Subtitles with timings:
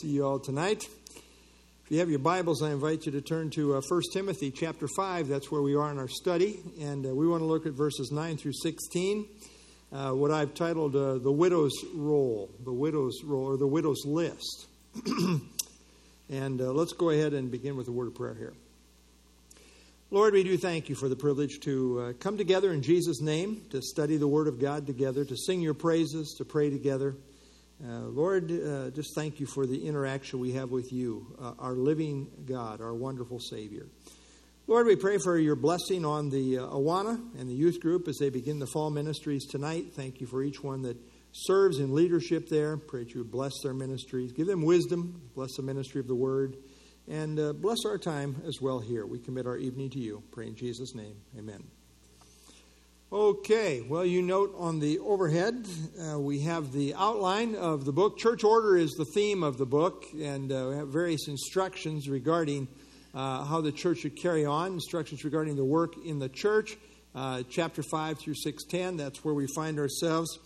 [0.00, 0.84] see you all tonight.
[0.84, 4.86] If you have your Bibles, I invite you to turn to uh, 1 Timothy chapter
[4.86, 5.26] 5.
[5.26, 6.60] That's where we are in our study.
[6.80, 9.26] And uh, we want to look at verses 9 through 16,
[9.92, 14.68] uh, what I've titled uh, The Widow's Roll, the Widow's Roll, or the Widow's List.
[16.30, 18.52] and uh, let's go ahead and begin with a word of prayer here.
[20.12, 23.62] Lord, we do thank you for the privilege to uh, come together in Jesus' name,
[23.70, 27.16] to study the Word of God together, to sing your praises, to pray together.
[27.82, 31.74] Uh, Lord, uh, just thank you for the interaction we have with you, uh, our
[31.74, 33.86] living God, our wonderful Savior.
[34.66, 38.18] Lord, we pray for your blessing on the uh, Awana and the youth group as
[38.18, 39.92] they begin the fall ministries tonight.
[39.94, 40.96] Thank you for each one that
[41.32, 42.76] serves in leadership there.
[42.76, 46.56] Pray that you bless their ministries, give them wisdom, bless the ministry of the Word,
[47.06, 49.06] and uh, bless our time as well here.
[49.06, 50.22] We commit our evening to you.
[50.32, 51.16] Pray in Jesus' name.
[51.38, 51.77] Amen.
[53.10, 55.66] Okay, well, you note on the overhead,
[55.98, 58.18] uh, we have the outline of the book.
[58.18, 62.68] Church order is the theme of the book, and uh, we have various instructions regarding
[63.14, 66.76] uh, how the church should carry on, instructions regarding the work in the church,
[67.14, 68.98] uh, chapter 5 through 610.
[68.98, 70.38] That's where we find ourselves.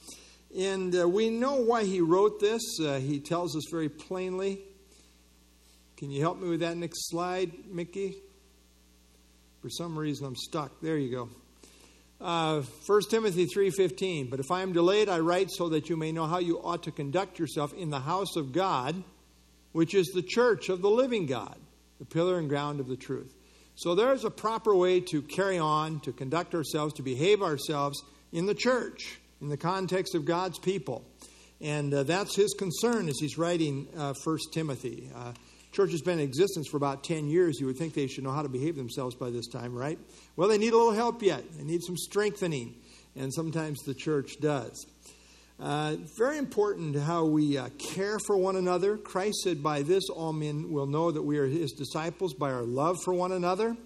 [0.57, 2.63] And uh, we know why he wrote this.
[2.81, 4.61] Uh, he tells us very plainly.
[5.97, 8.19] Can you help me with that next slide, Mickey?
[9.63, 10.81] For some reason, I'm stuck.
[10.81, 11.42] There you go.
[12.23, 16.13] Uh, 1 Timothy 3:15 But if I am delayed I write so that you may
[16.13, 19.03] know how you ought to conduct yourself in the house of God
[19.73, 21.59] which is the church of the living God
[21.99, 23.33] the pillar and ground of the truth.
[23.75, 28.47] So there's a proper way to carry on to conduct ourselves to behave ourselves in
[28.47, 31.05] the church in the context of God's people.
[31.61, 35.11] And uh, that's his concern as he's writing uh, 1 Timothy.
[35.15, 35.33] Uh,
[35.73, 37.59] church has been in existence for about 10 years.
[37.59, 39.99] You would think they should know how to behave themselves by this time, right?
[40.37, 41.43] Well, they need a little help yet.
[41.57, 42.75] They need some strengthening,
[43.17, 44.87] and sometimes the church does.
[45.59, 48.97] Uh, very important how we uh, care for one another.
[48.97, 52.65] Christ said, By this all men will know that we are his disciples, by our
[52.65, 53.77] love for one another.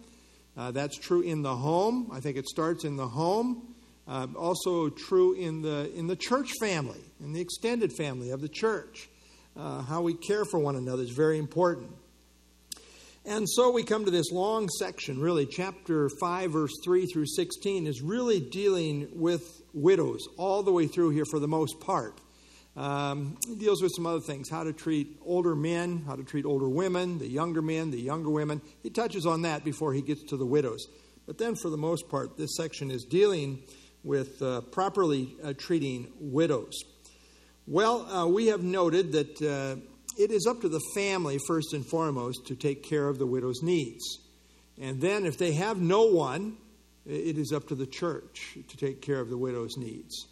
[0.57, 2.11] Uh, that's true in the home.
[2.13, 3.75] I think it starts in the home.
[4.09, 8.49] Uh, also true in the, in the church family, in the extended family of the
[8.49, 9.09] church
[9.57, 11.91] uh, how we care for one another is very important.
[13.25, 17.87] And so we come to this long section, really, chapter 5, verse 3 through 16,
[17.89, 22.21] is really dealing with widows all the way through here for the most part.
[22.77, 26.69] Um, deals with some other things how to treat older men, how to treat older
[26.69, 28.61] women, the younger men, the younger women.
[28.83, 30.87] He touches on that before he gets to the widows.
[31.27, 33.63] But then, for the most part, this section is dealing
[34.05, 36.85] with uh, properly uh, treating widows.
[37.69, 39.81] Well, uh, we have noted that uh,
[40.17, 43.61] it is up to the family, first and foremost, to take care of the widow's
[43.61, 44.21] needs.
[44.81, 46.59] And then, if they have no one,
[47.05, 50.29] it is up to the church to take care of the widow's needs.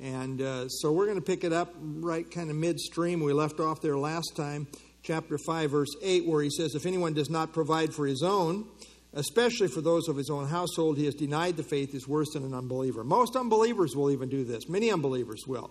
[0.00, 3.20] And uh, so we're going to pick it up right kind of midstream.
[3.20, 4.66] We left off there last time,
[5.04, 8.66] chapter 5, verse 8, where he says, If anyone does not provide for his own,
[9.12, 12.42] especially for those of his own household, he has denied the faith, is worse than
[12.42, 13.04] an unbeliever.
[13.04, 15.70] Most unbelievers will even do this, many unbelievers will.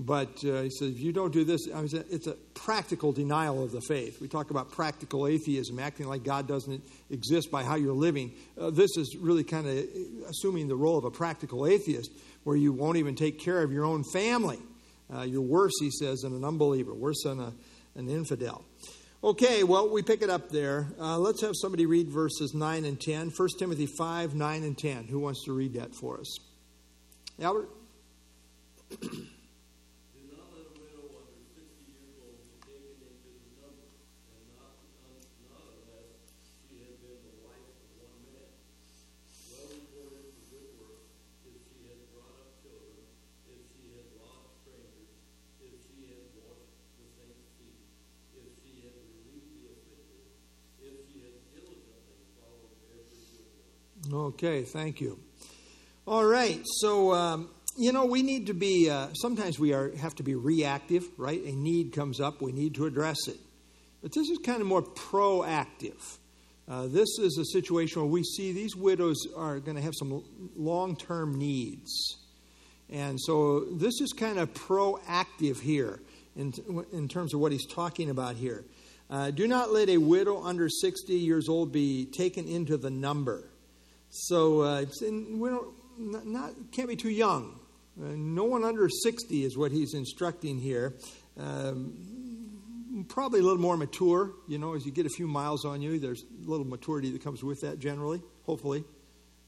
[0.00, 3.62] But uh, he says, if you don't do this, I mean, it's a practical denial
[3.62, 4.18] of the faith.
[4.18, 8.32] We talk about practical atheism, acting like God doesn't exist by how you're living.
[8.58, 9.84] Uh, this is really kind of
[10.26, 12.10] assuming the role of a practical atheist,
[12.44, 14.58] where you won't even take care of your own family.
[15.14, 17.52] Uh, you're worse, he says, than an unbeliever, worse than a,
[17.94, 18.64] an infidel.
[19.22, 20.86] Okay, well, we pick it up there.
[20.98, 23.32] Uh, let's have somebody read verses 9 and 10.
[23.36, 25.08] 1 Timothy 5, 9, and 10.
[25.08, 26.38] Who wants to read that for us?
[27.38, 27.68] Albert?
[54.42, 55.18] Okay, thank you.
[56.06, 58.88] All right, so um, you know we need to be.
[58.88, 61.38] Uh, sometimes we are have to be reactive, right?
[61.44, 63.36] A need comes up, we need to address it.
[64.00, 66.16] But this is kind of more proactive.
[66.66, 70.24] Uh, this is a situation where we see these widows are going to have some
[70.56, 72.16] long term needs.
[72.88, 76.00] And so this is kind of proactive here
[76.34, 76.54] in,
[76.94, 78.64] in terms of what he's talking about here.
[79.10, 83.49] Uh, do not let a widow under 60 years old be taken into the number.
[84.10, 87.58] So uh, we don't, not, not, can't be too young.
[88.00, 90.94] Uh, no one under 60 is what he's instructing here.
[91.38, 94.32] Um, probably a little more mature.
[94.48, 97.22] You know, as you get a few miles on you, there's a little maturity that
[97.22, 98.84] comes with that generally, hopefully.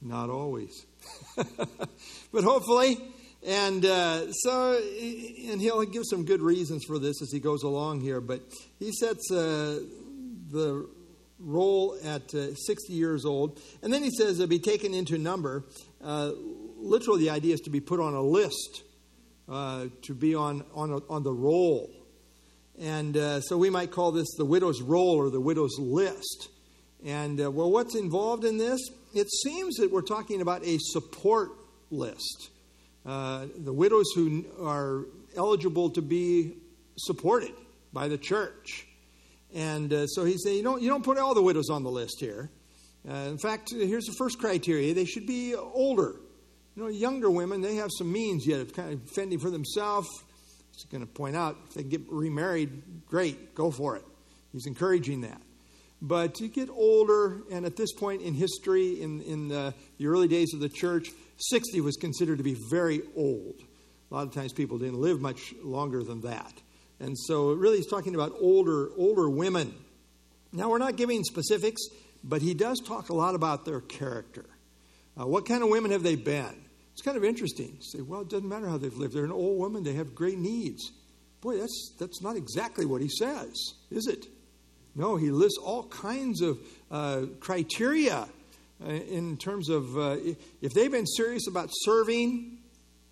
[0.00, 0.86] Not always.
[1.36, 2.98] but hopefully,
[3.44, 8.00] And uh, so, and he'll give some good reasons for this as he goes along
[8.00, 8.40] here, but
[8.78, 9.80] he sets uh,
[10.50, 10.88] the
[11.42, 13.60] role at uh, 60 years old.
[13.82, 15.64] And then he says to be taken into number.
[16.02, 16.32] Uh,
[16.78, 18.82] literally, the idea is to be put on a list,
[19.48, 21.90] uh, to be on, on, a, on the roll.
[22.78, 26.48] And uh, so we might call this the widow's roll or the widow's list.
[27.04, 28.80] And well, what's involved in this?
[29.14, 31.50] It seems that we're talking about a support
[31.90, 32.50] list.
[33.04, 35.06] Uh, the widows who are
[35.36, 36.54] eligible to be
[36.96, 37.52] supported
[37.92, 38.86] by the church.
[39.54, 41.90] And uh, so he's saying, you don't, you don't put all the widows on the
[41.90, 42.50] list here.
[43.08, 46.16] Uh, in fact, here's the first criteria they should be older.
[46.74, 50.08] You know, younger women, they have some means yet of kind of fending for themselves.
[50.72, 54.04] He's going to point out if they get remarried, great, go for it.
[54.52, 55.40] He's encouraging that.
[56.00, 60.28] But to get older, and at this point in history, in, in the, the early
[60.28, 63.54] days of the church, 60 was considered to be very old.
[64.10, 66.52] A lot of times people didn't live much longer than that.
[67.02, 69.74] And so really he's talking about older older women.
[70.52, 71.82] Now we're not giving specifics,
[72.22, 74.44] but he does talk a lot about their character.
[75.20, 76.64] Uh, what kind of women have they been?
[76.92, 77.76] It's kind of interesting.
[77.76, 79.14] You say, well, it doesn't matter how they've lived.
[79.14, 79.82] They're an old woman.
[79.82, 80.92] They have great needs.
[81.40, 83.56] Boy, that's that's not exactly what he says,
[83.90, 84.26] is it?
[84.94, 86.58] No, he lists all kinds of
[86.90, 88.28] uh, criteria
[88.84, 90.18] uh, in terms of uh,
[90.60, 92.58] if they've been serious about serving,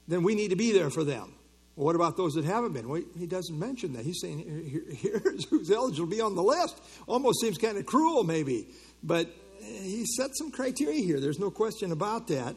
[0.07, 1.35] then we need to be there for them.
[1.81, 2.91] What about those that haven't been?
[2.91, 4.05] Well, he doesn't mention that.
[4.05, 6.79] He's saying here's who's eligible to be on the list.
[7.07, 8.69] Almost seems kind of cruel, maybe.
[9.03, 9.31] But
[9.63, 11.21] he set some criteria here.
[11.21, 12.55] There's no question about that.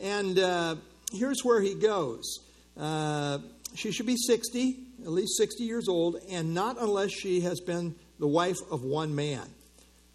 [0.00, 0.76] And uh,
[1.12, 2.38] here's where he goes.
[2.78, 3.38] Uh,
[3.74, 7.96] she should be 60, at least 60 years old, and not unless she has been
[8.20, 9.48] the wife of one man.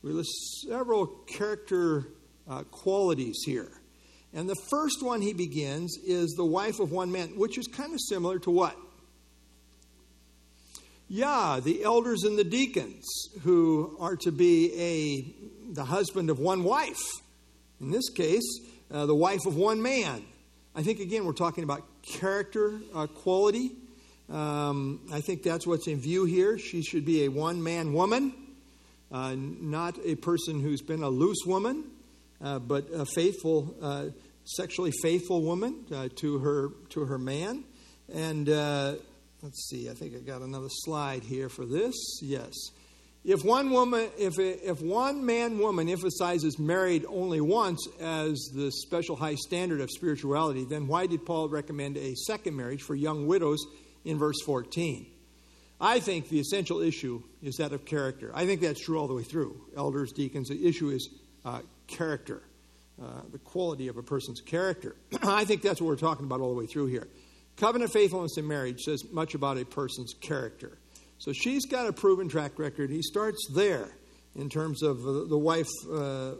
[0.01, 2.07] We list several character
[2.49, 3.76] uh, qualities here.
[4.33, 7.93] And the first one he begins is the wife of one man, which is kind
[7.93, 8.77] of similar to what?
[11.09, 13.05] Yeah, the elders and the deacons
[13.43, 16.99] who are to be a the husband of one wife.
[17.79, 18.59] In this case,
[18.91, 20.25] uh, the wife of one man.
[20.75, 23.71] I think again we're talking about character uh, quality.
[24.29, 26.57] Um, I think that's what's in view here.
[26.57, 28.33] She should be a one man woman,
[29.09, 31.85] uh, not a person who's been a loose woman
[32.39, 34.05] but a faithful, uh,
[34.43, 37.63] sexually faithful woman uh, to her to her man.
[38.13, 38.95] And uh,
[39.41, 41.95] let's see, I think I got another slide here for this.
[42.21, 42.53] Yes,
[43.27, 49.17] if one woman, if if one man woman emphasizes married only once as the special
[49.17, 53.65] high standard of spirituality, then why did Paul recommend a second marriage for young widows
[54.05, 55.07] in verse 14?
[55.79, 58.31] I think the essential issue is that of character.
[58.33, 59.61] I think that's true all the way through.
[59.75, 61.09] Elders, deacons, the issue is
[61.45, 62.43] uh, character,
[63.01, 64.95] uh, the quality of a person's character.
[65.23, 67.07] I think that's what we're talking about all the way through here.
[67.57, 70.77] Covenant faithfulness in marriage says much about a person's character.
[71.17, 72.91] So she's got a proven track record.
[72.91, 73.89] He starts there
[74.35, 75.93] in terms of uh, the wife uh,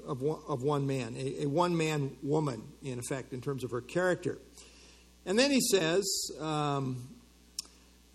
[0.05, 3.71] of, one, of one man, a, a one man woman, in effect, in terms of
[3.71, 4.38] her character.
[5.25, 6.05] And then he says,
[6.39, 7.09] um,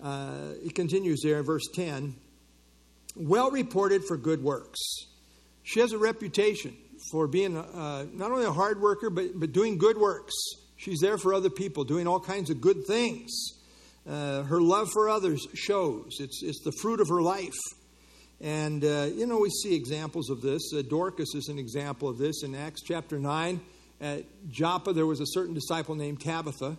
[0.03, 2.15] uh, he continues there in verse 10
[3.15, 4.79] well reported for good works.
[5.63, 6.77] She has a reputation
[7.13, 10.33] for being uh, not only a hard worker, but, but doing good works.
[10.77, 13.31] She's there for other people, doing all kinds of good things.
[14.09, 17.53] Uh, her love for others shows, it's, it's the fruit of her life.
[18.41, 20.73] And, uh, you know, we see examples of this.
[20.75, 22.43] Uh, Dorcas is an example of this.
[22.43, 23.61] In Acts chapter 9,
[24.01, 26.77] at Joppa, there was a certain disciple named Tabitha,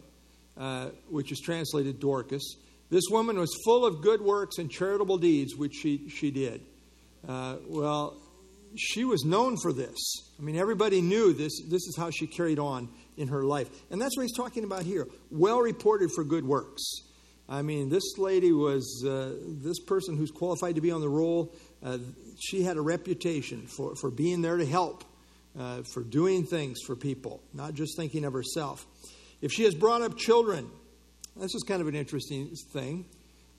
[0.58, 2.58] uh, which is translated Dorcas.
[2.90, 6.62] This woman was full of good works and charitable deeds, which she, she did.
[7.26, 8.18] Uh, well,
[8.76, 9.98] she was known for this.
[10.40, 11.62] I mean, everybody knew this.
[11.70, 13.70] This is how she carried on in her life.
[13.92, 15.08] And that's what he's talking about here.
[15.32, 16.84] Well reported for good works.
[17.48, 21.54] I mean, this lady was, uh, this person who's qualified to be on the roll,
[21.84, 21.98] uh,
[22.40, 25.04] she had a reputation for, for being there to help,
[25.60, 28.86] uh, for doing things for people, not just thinking of herself.
[29.42, 30.70] If she has brought up children,
[31.36, 33.06] this is kind of an interesting thing.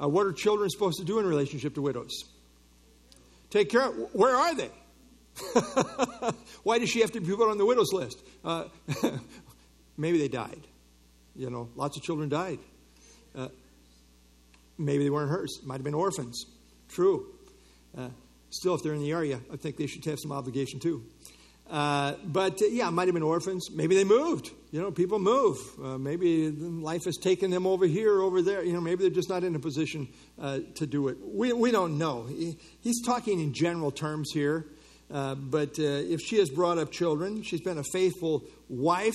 [0.02, 2.24] Uh, what are children supposed to do in relationship to widows?
[3.50, 4.70] Take care of, where are they?
[6.62, 8.22] Why does she have to be put on the widow's list?
[8.44, 8.64] Uh,
[9.96, 10.66] maybe they died.
[11.36, 12.58] You know, lots of children died.
[13.34, 13.48] Uh,
[14.78, 15.60] maybe they weren't hers.
[15.64, 16.46] Might have been orphans.
[16.88, 17.26] True.
[17.96, 18.08] Uh,
[18.50, 21.04] still, if they're in the area, I think they should have some obligation too.
[21.68, 23.70] Uh, but uh, yeah, might have been orphans.
[23.72, 24.50] Maybe they moved.
[24.70, 25.58] You know, people move.
[25.82, 28.62] Uh, maybe life has taken them over here, over there.
[28.62, 31.16] You know, maybe they're just not in a position to do it.
[31.20, 32.26] We, we don't know.
[32.26, 34.66] He, he's talking in general terms here.
[35.14, 39.14] Uh, but uh, if she has brought up children, she's been a faithful wife,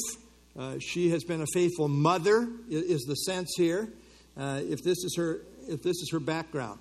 [0.58, 3.88] Uh, she has been a faithful mother, is the sense here.
[4.36, 6.80] Uh, if this is her, if this is her background,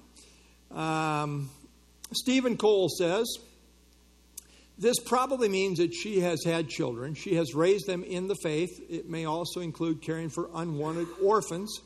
[0.70, 1.50] um,
[2.12, 3.26] Steven Cole says
[4.78, 7.14] this probably means that she has had children.
[7.14, 8.80] She has raised them in the faith.
[8.88, 11.80] It may also include caring for unwanted orphans.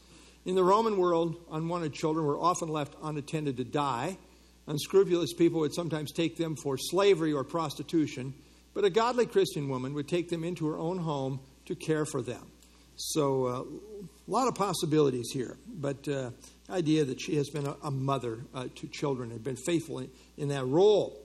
[0.44, 4.16] In the Roman world, unwanted children were often left unattended to die.
[4.66, 8.32] Unscrupulous people would sometimes take them for slavery or prostitution,
[8.74, 12.22] but a godly Christian woman would take them into her own home to care for
[12.22, 12.46] them.
[12.96, 13.62] So, uh,
[14.28, 16.30] a lot of possibilities here, but uh,
[16.70, 20.10] idea that she has been a, a mother uh, to children and been faithful in,
[20.36, 21.18] in that role.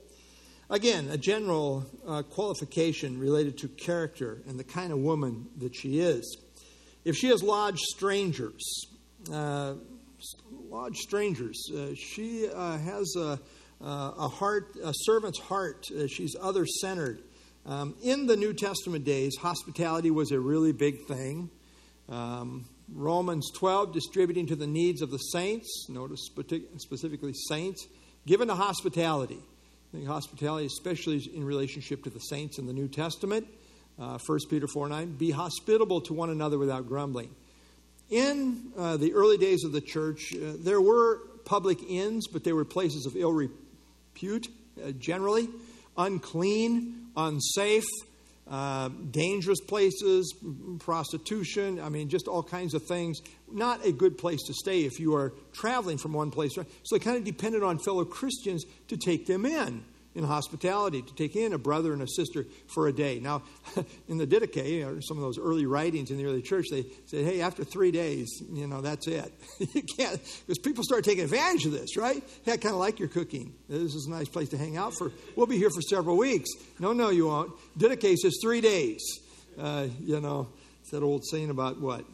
[0.70, 6.00] Again, a general uh, qualification related to character and the kind of woman that she
[6.00, 6.38] is.
[7.06, 8.88] If she has lodged strangers,
[10.18, 13.40] uh, lodged strangers, uh, she uh, has a,
[13.82, 15.86] a, heart, a servant's heart.
[15.92, 17.22] Uh, she's other centered.
[17.66, 21.50] Um, in the New Testament days, hospitality was a really big thing.
[22.08, 26.30] Um, Romans 12, distributing to the needs of the saints, notice
[26.78, 27.86] specifically saints,
[28.26, 29.40] given to hospitality.
[29.40, 33.48] I think hospitality, especially in relationship to the saints in the New Testament.
[34.00, 37.34] Uh, 1 Peter 4 9, be hospitable to one another without grumbling.
[38.10, 42.54] In uh, the early days of the church, uh, there were public inns, but they
[42.54, 44.48] were places of ill repute,
[44.82, 45.50] uh, generally,
[45.98, 47.84] unclean, unsafe,
[48.50, 50.34] uh, dangerous places,
[50.80, 53.20] prostitution, I mean, just all kinds of things.
[53.52, 56.56] Not a good place to stay if you are traveling from one place.
[56.56, 59.84] So they kind of depended on fellow Christians to take them in
[60.16, 63.20] in hospitality to take in a brother and a sister for a day.
[63.20, 63.44] Now,
[64.08, 67.24] in the Didache, or some of those early writings in the early church, they said,
[67.24, 69.32] hey, after three days, you know, that's it.
[69.60, 72.24] you can't, because people start taking advantage of this, right?
[72.44, 73.54] Hey, I kind of like your cooking.
[73.70, 75.12] This is a nice place to hang out for.
[75.36, 76.50] We'll be here for several weeks.
[76.80, 77.52] No, no, you won't.
[77.78, 79.02] Didache says three days.
[79.60, 80.50] Uh, you know,
[80.82, 82.06] it's that old saying about what?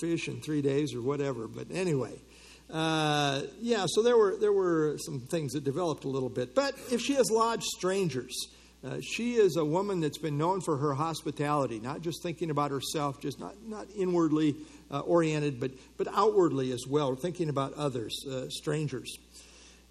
[0.00, 1.48] Fish in three days or whatever.
[1.48, 2.20] But anyway,
[2.70, 6.54] uh, yeah, so there were there were some things that developed a little bit.
[6.54, 8.48] But if she has lodged strangers,
[8.84, 12.72] uh, she is a woman that's been known for her hospitality, not just thinking about
[12.72, 14.56] herself, just not not inwardly
[14.90, 19.16] uh, oriented, but but outwardly as well, thinking about others, uh, strangers.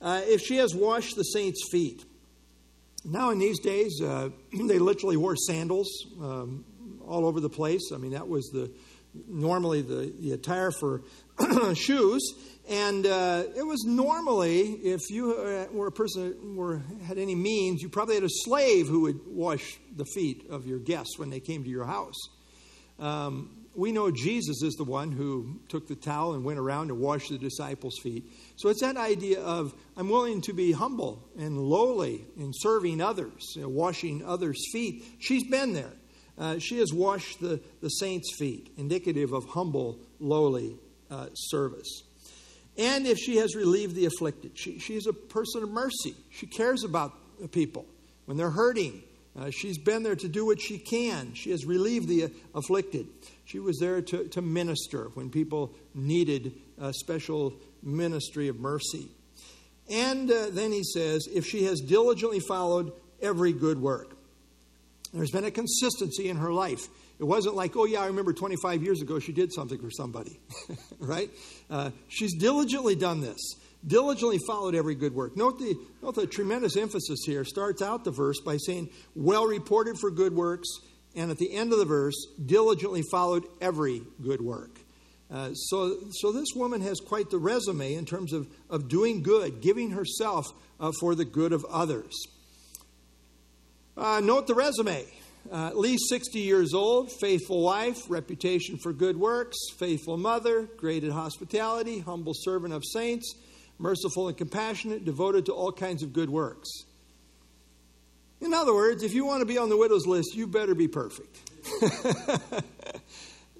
[0.01, 2.03] Uh, if she has washed the saints' feet,
[3.05, 5.89] now in these days they literally wore sandals
[6.21, 6.65] um,
[7.07, 7.91] all over the place.
[7.93, 8.71] I mean that was the
[9.27, 11.01] normally the, the attire for
[11.75, 12.33] shoes
[12.67, 17.81] and uh, it was normally, if you uh, were a person were had any means,
[17.81, 21.39] you probably had a slave who would wash the feet of your guests when they
[21.39, 22.15] came to your house.
[22.97, 26.99] Um, we know Jesus is the one who took the towel and went around and
[26.99, 28.23] washed the disciples' feet.
[28.55, 33.53] So it's that idea of I'm willing to be humble and lowly in serving others,
[33.55, 35.03] you know, washing others' feet.
[35.19, 35.91] She's been there.
[36.37, 40.77] Uh, she has washed the, the saints' feet, indicative of humble, lowly
[41.09, 42.03] uh, service.
[42.77, 46.13] And if she has relieved the afflicted, she, she's a person of mercy.
[46.29, 47.13] She cares about
[47.51, 47.85] people
[48.25, 49.01] when they're hurting.
[49.37, 51.33] Uh, she's been there to do what she can.
[51.33, 53.07] She has relieved the afflicted.
[53.45, 59.07] She was there to, to minister when people needed a special ministry of mercy.
[59.89, 64.14] And uh, then he says, if she has diligently followed every good work,
[65.15, 66.87] there's been a consistency in her life.
[67.19, 70.39] It wasn't like, oh, yeah, I remember 25 years ago she did something for somebody,
[70.99, 71.29] right?
[71.69, 73.39] Uh, she's diligently done this,
[73.87, 75.37] diligently followed every good work.
[75.37, 77.45] Note the, note the tremendous emphasis here.
[77.45, 80.67] Starts out the verse by saying, well reported for good works,
[81.15, 84.77] and at the end of the verse, diligently followed every good work.
[85.31, 89.61] Uh, so, so this woman has quite the resume in terms of, of doing good,
[89.61, 90.45] giving herself
[90.79, 92.13] uh, for the good of others.
[93.97, 95.05] Uh, note the resume
[95.51, 101.03] uh, at least 60 years old, faithful wife, reputation for good works, faithful mother, great
[101.03, 103.35] at hospitality, humble servant of saints,
[103.77, 106.69] merciful and compassionate, devoted to all kinds of good works.
[108.41, 110.87] In other words, if you want to be on the widow's list, you better be
[110.87, 111.51] perfect.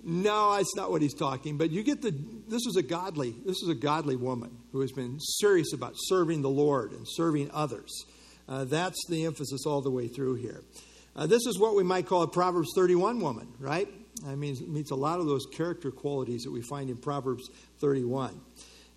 [0.04, 2.12] no, that's not what he's talking, but you get the
[2.48, 6.42] this is a godly, this is a godly woman who has been serious about serving
[6.42, 8.06] the Lord and serving others.
[8.48, 10.62] Uh, that's the emphasis all the way through here.
[11.16, 13.88] Uh, this is what we might call a Proverbs 31 woman, right?
[14.28, 17.50] I mean, it meets a lot of those character qualities that we find in Proverbs
[17.80, 18.40] 31.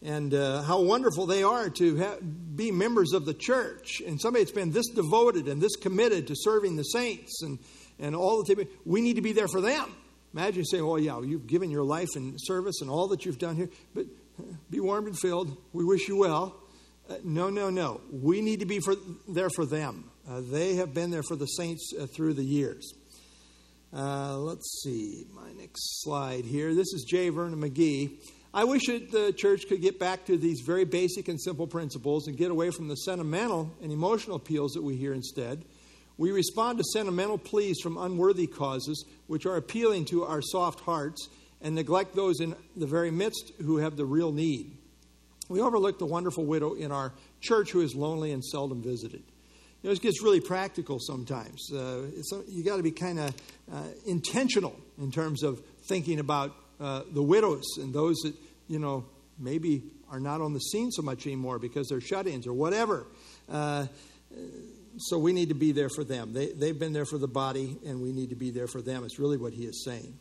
[0.02, 2.16] And uh, how wonderful they are to ha-
[2.54, 4.00] be members of the church.
[4.06, 7.58] And somebody that's been this devoted and this committed to serving the saints and,
[7.98, 8.68] and all the time.
[8.84, 9.92] We need to be there for them.
[10.34, 13.56] Imagine saying, well, yeah, you've given your life and service and all that you've done
[13.56, 14.06] here, but
[14.38, 15.56] uh, be warmed and filled.
[15.72, 16.54] We wish you well.
[17.08, 18.00] Uh, no, no, no.
[18.12, 18.94] We need to be for,
[19.26, 20.10] there for them.
[20.28, 22.92] Uh, they have been there for the saints uh, through the years.
[23.96, 26.74] Uh, let's see, my next slide here.
[26.74, 27.30] This is J.
[27.30, 28.18] Vernon McGee.
[28.52, 32.26] I wish that the church could get back to these very basic and simple principles
[32.26, 35.64] and get away from the sentimental and emotional appeals that we hear instead.
[36.18, 41.28] We respond to sentimental pleas from unworthy causes, which are appealing to our soft hearts,
[41.62, 44.77] and neglect those in the very midst who have the real need.
[45.48, 49.22] We overlook the wonderful widow in our church who is lonely and seldom visited.
[49.82, 51.72] You know, it gets really practical sometimes.
[51.72, 52.06] Uh,
[52.48, 53.34] you got to be kind of
[53.72, 58.34] uh, intentional in terms of thinking about uh, the widows and those that,
[58.66, 59.06] you know,
[59.38, 63.06] maybe are not on the scene so much anymore because they're shut ins or whatever.
[63.48, 63.86] Uh,
[64.98, 66.32] so we need to be there for them.
[66.32, 69.04] They, they've been there for the body, and we need to be there for them.
[69.04, 70.18] It's really what he is saying.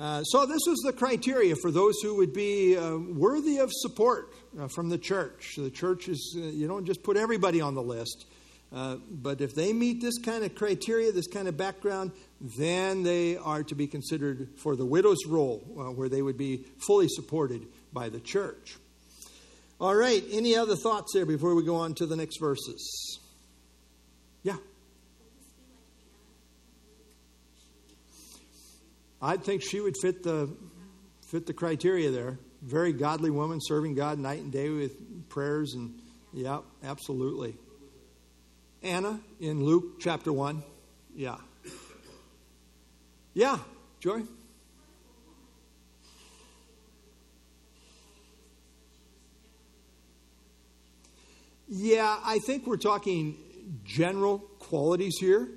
[0.00, 4.32] Uh, so, this was the criteria for those who would be uh, worthy of support
[4.58, 5.56] uh, from the church.
[5.58, 8.24] The church is, uh, you don't just put everybody on the list,
[8.72, 13.36] uh, but if they meet this kind of criteria, this kind of background, then they
[13.36, 15.58] are to be considered for the widow's roll,
[15.94, 18.78] where they would be fully supported by the church.
[19.78, 23.18] All right, any other thoughts there before we go on to the next verses?
[24.42, 24.56] Yeah.
[29.22, 30.54] I think she would fit the
[31.30, 32.38] fit the criteria there.
[32.62, 35.94] Very godly woman, serving God night and day with prayers and
[36.32, 37.56] yeah, absolutely.
[38.82, 40.62] Anna in Luke chapter one.
[41.14, 41.36] Yeah.
[43.34, 43.58] Yeah,
[44.00, 44.22] Joy.
[51.68, 53.36] Yeah, I think we're talking
[53.84, 55.48] general qualities here.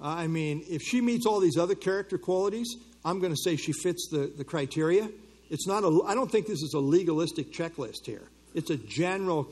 [0.00, 3.72] I mean, if she meets all these other character qualities, I'm going to say she
[3.72, 5.08] fits the, the criteria.
[5.50, 8.28] It's not a, I don't think this is a legalistic checklist here.
[8.54, 9.48] It's a general,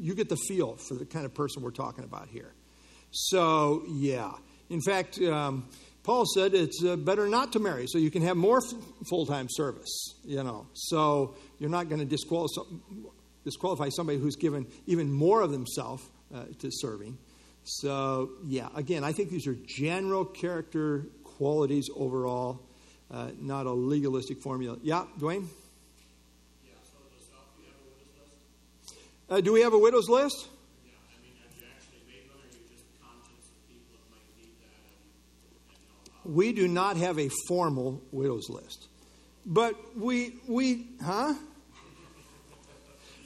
[0.00, 2.52] you get the feel for the kind of person we're talking about here.
[3.10, 4.32] So, yeah.
[4.70, 5.68] In fact, um,
[6.02, 9.26] Paul said it's uh, better not to marry so you can have more f- full
[9.26, 10.66] time service, you know.
[10.74, 12.62] So you're not going to disqualify,
[13.44, 17.18] disqualify somebody who's given even more of themselves uh, to serving.
[17.64, 22.60] So, yeah, again, I think these are general character qualities overall,
[23.10, 24.78] uh, not a legalistic formula.
[24.82, 25.46] Yeah, Dwayne?
[26.64, 26.98] Yeah, so
[29.34, 30.48] uh, do we have a widow's list?
[30.84, 34.10] Yeah, I mean, have you actually made one, or you just conscious of people that
[34.10, 36.24] might need that?
[36.24, 38.88] And, and we do not have a formal widow's list.
[39.44, 41.34] But we, we, huh?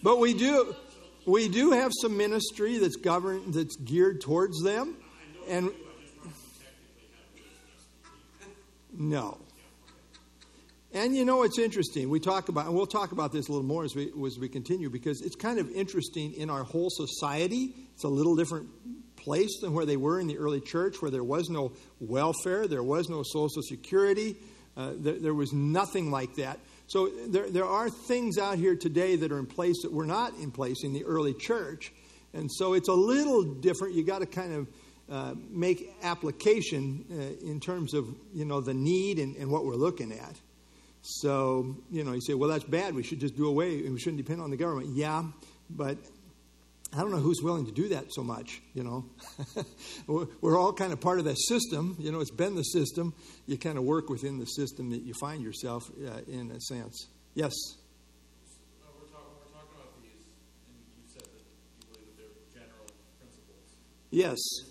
[0.02, 0.74] but we do
[1.26, 4.96] we do have some ministry that's governed that's geared towards them
[5.48, 5.70] and
[8.96, 9.38] no
[10.92, 13.66] and you know it's interesting we talk about and we'll talk about this a little
[13.66, 17.74] more as we as we continue because it's kind of interesting in our whole society
[17.94, 18.68] it's a little different
[19.16, 22.82] place than where they were in the early church where there was no welfare there
[22.82, 24.36] was no social security
[24.76, 26.58] uh, there, there was nothing like that
[26.90, 30.34] so there, there are things out here today that are in place that were not
[30.34, 31.92] in place in the early church.
[32.34, 33.94] And so it's a little different.
[33.94, 34.68] You got to kind of
[35.08, 39.76] uh, make application uh, in terms of you know the need and, and, what we're
[39.76, 40.34] looking at.
[41.02, 42.94] So you know you say, well, that's bad.
[42.94, 44.90] We should just do away and we shouldn't depend on the government.
[44.94, 45.24] Yeah,
[45.68, 45.96] but
[46.92, 49.04] I don't know who's willing to do that so much, you know.
[50.40, 51.94] We're all kind of part of that system.
[52.00, 53.14] You know, it's been the system.
[53.46, 57.06] You kind of work within the system that you find yourself uh, in a sense.
[57.34, 57.52] Yes?
[58.82, 60.26] Uh, we're, talking, we're talking about these,
[60.66, 62.86] and you said that you believe that they're general
[63.20, 63.70] principles.
[64.10, 64.70] Yes.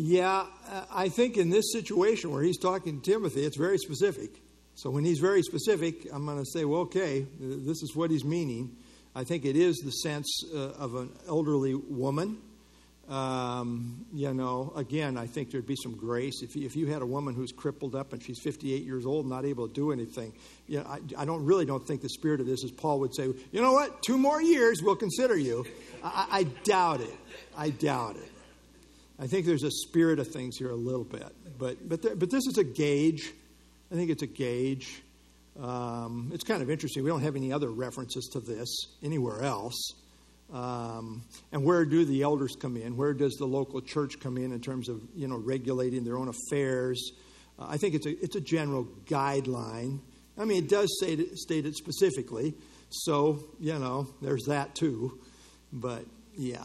[0.00, 0.46] Yeah,
[0.92, 4.30] I think in this situation where he's talking to Timothy, it's very specific.
[4.76, 8.24] So when he's very specific, I'm going to say, well, okay, this is what he's
[8.24, 8.76] meaning.
[9.16, 12.38] I think it is the sense uh, of an elderly woman.
[13.08, 17.02] Um, you know, again, I think there'd be some grace if you, if you had
[17.02, 20.32] a woman who's crippled up and she's 58 years old, not able to do anything.
[20.68, 23.16] You know, I, I don't really don't think the spirit of this is Paul would
[23.16, 25.66] say, you know what, two more years, we'll consider you.
[26.04, 27.16] I, I doubt it.
[27.56, 28.30] I doubt it.
[29.20, 32.30] I think there's a spirit of things here a little bit, but but there, but
[32.30, 33.32] this is a gauge.
[33.90, 35.02] I think it's a gauge.
[35.60, 37.02] Um, it's kind of interesting.
[37.02, 38.68] We don't have any other references to this
[39.02, 39.92] anywhere else.
[40.52, 42.96] Um, and where do the elders come in?
[42.96, 46.28] Where does the local church come in in terms of you know regulating their own
[46.28, 47.12] affairs?
[47.58, 49.98] Uh, I think it's a it's a general guideline.
[50.38, 52.54] I mean, it does say state it specifically,
[52.88, 55.18] so you know there's that too.
[55.72, 56.04] But
[56.34, 56.64] yeah,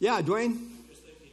[0.00, 0.58] yeah, Dwayne.
[0.90, 1.28] Just thinking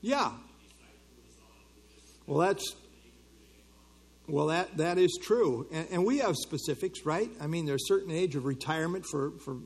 [0.00, 0.32] Yeah.
[2.26, 2.74] Well, that's
[4.28, 5.68] well, that, that is true.
[5.72, 7.30] And, and, we have specifics, right?
[7.40, 9.56] I mean, there's a certain age of retirement for, for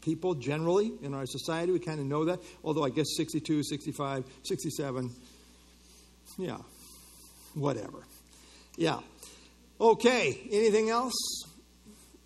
[0.00, 1.70] people generally in our society.
[1.70, 2.40] We kind of know that.
[2.64, 5.10] Although I guess 62, 65, 67,
[6.38, 6.56] yeah,
[7.54, 8.04] whatever.
[8.76, 8.98] Yeah.
[9.80, 11.44] Okay, anything else?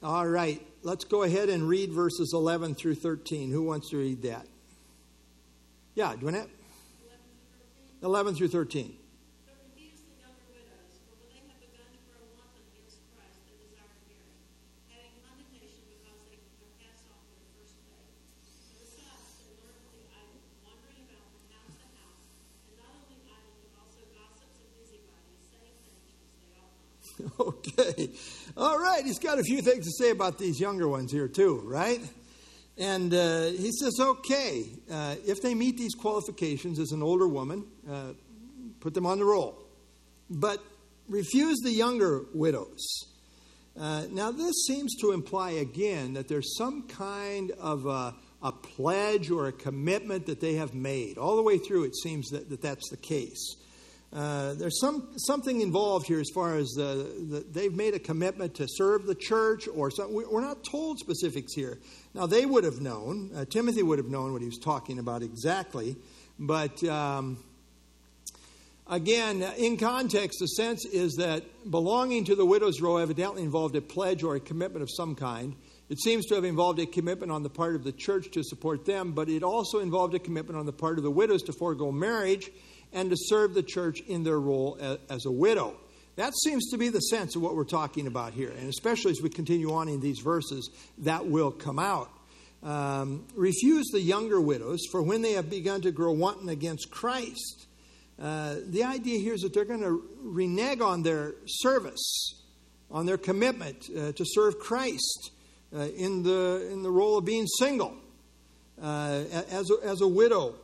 [0.02, 3.50] All right, let's go ahead and read verses 11 through 13.
[3.50, 4.46] Who wants to read that?
[5.94, 6.48] Yeah, Dwynette?
[8.04, 8.96] 11 through 13.
[27.40, 28.10] Okay.
[28.56, 29.04] All right.
[29.04, 32.00] He's got a few things to say about these younger ones here, too, right?
[32.76, 37.64] And uh, he says, okay, uh, if they meet these qualifications as an older woman,
[37.88, 38.12] uh,
[38.80, 39.64] put them on the roll.
[40.28, 40.58] But
[41.08, 42.84] refuse the younger widows.
[43.78, 49.30] Uh, now, this seems to imply again that there's some kind of a, a, pledge
[49.30, 51.18] or a commitment that they have made.
[51.18, 53.56] All the way through, it seems that, that that's the case.
[54.14, 58.55] Uh, there's some something involved here as far as the, the, they've made a commitment
[58.55, 60.14] to serve the church or something.
[60.31, 61.79] We're not told specifics here.
[62.14, 63.33] Now they would have known.
[63.35, 65.96] Uh, Timothy would have known what he was talking about exactly,
[66.38, 66.83] but.
[66.85, 67.38] Um,
[68.87, 73.81] again, in context, the sense is that belonging to the widow's row evidently involved a
[73.81, 75.57] pledge or a commitment of some kind.
[75.90, 78.86] It seems to have involved a commitment on the part of the church to support
[78.86, 81.92] them, but it also involved a commitment on the part of the widows to forego
[81.92, 82.50] marriage
[82.92, 84.78] and to serve the church in their role
[85.10, 85.76] as a widow.
[86.16, 88.50] That seems to be the sense of what we're talking about here.
[88.50, 92.08] And especially as we continue on in these verses, that will come out.
[92.62, 97.66] Um, refuse the younger widows, for when they have begun to grow wanton against Christ.
[98.18, 102.42] Uh, the idea here is that they're going to renege on their service,
[102.90, 105.32] on their commitment uh, to serve Christ
[105.78, 107.94] in, the, in the roll of being single,
[108.80, 110.54] uh, as, a, as a widow.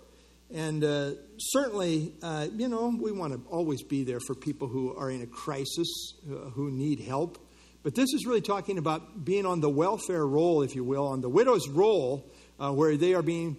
[0.53, 4.97] And uh, certainly, uh, you know, we want to always be there for people who
[4.97, 7.39] are in a crisis, uh, who need help.
[7.83, 11.21] But this is really talking about being on the welfare roll, if you will, on
[11.21, 13.57] the widow's roll, uh, where they are being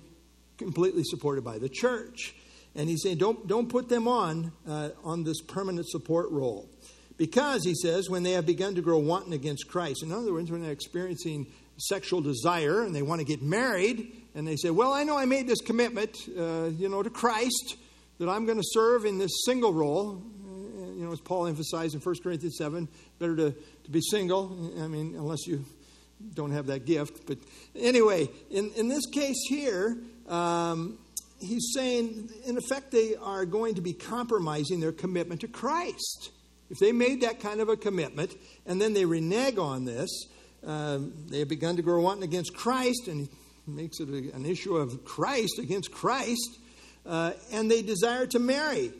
[0.57, 2.35] completely supported by the church.
[2.75, 6.69] And he's saying, don't, don't put them on, uh, on this permanent support role.
[7.21, 10.49] Because, he says, when they have begun to grow wanton against Christ, in other words,
[10.49, 11.45] when they're experiencing
[11.77, 15.25] sexual desire and they want to get married, and they say, Well, I know I
[15.25, 17.75] made this commitment, uh, you know, to Christ
[18.17, 20.23] that I'm going to serve in this single role.
[20.43, 22.87] Uh, you know, as Paul emphasized in 1 Corinthians 7,
[23.19, 24.73] better to, to be single.
[24.81, 25.63] I mean, unless you
[26.33, 27.27] don't have that gift.
[27.27, 27.37] But
[27.75, 29.95] anyway, in, in this case here,
[30.27, 30.97] um,
[31.39, 36.31] he's saying, in effect, they are going to be compromising their commitment to Christ.
[36.71, 38.33] If they made that kind of a commitment
[38.65, 40.09] and then they renege on this,
[40.65, 43.27] um, they have begun to grow wanton against Christ, and
[43.67, 46.59] makes it an issue of Christ against Christ,
[47.05, 48.93] uh, and they desire to marry.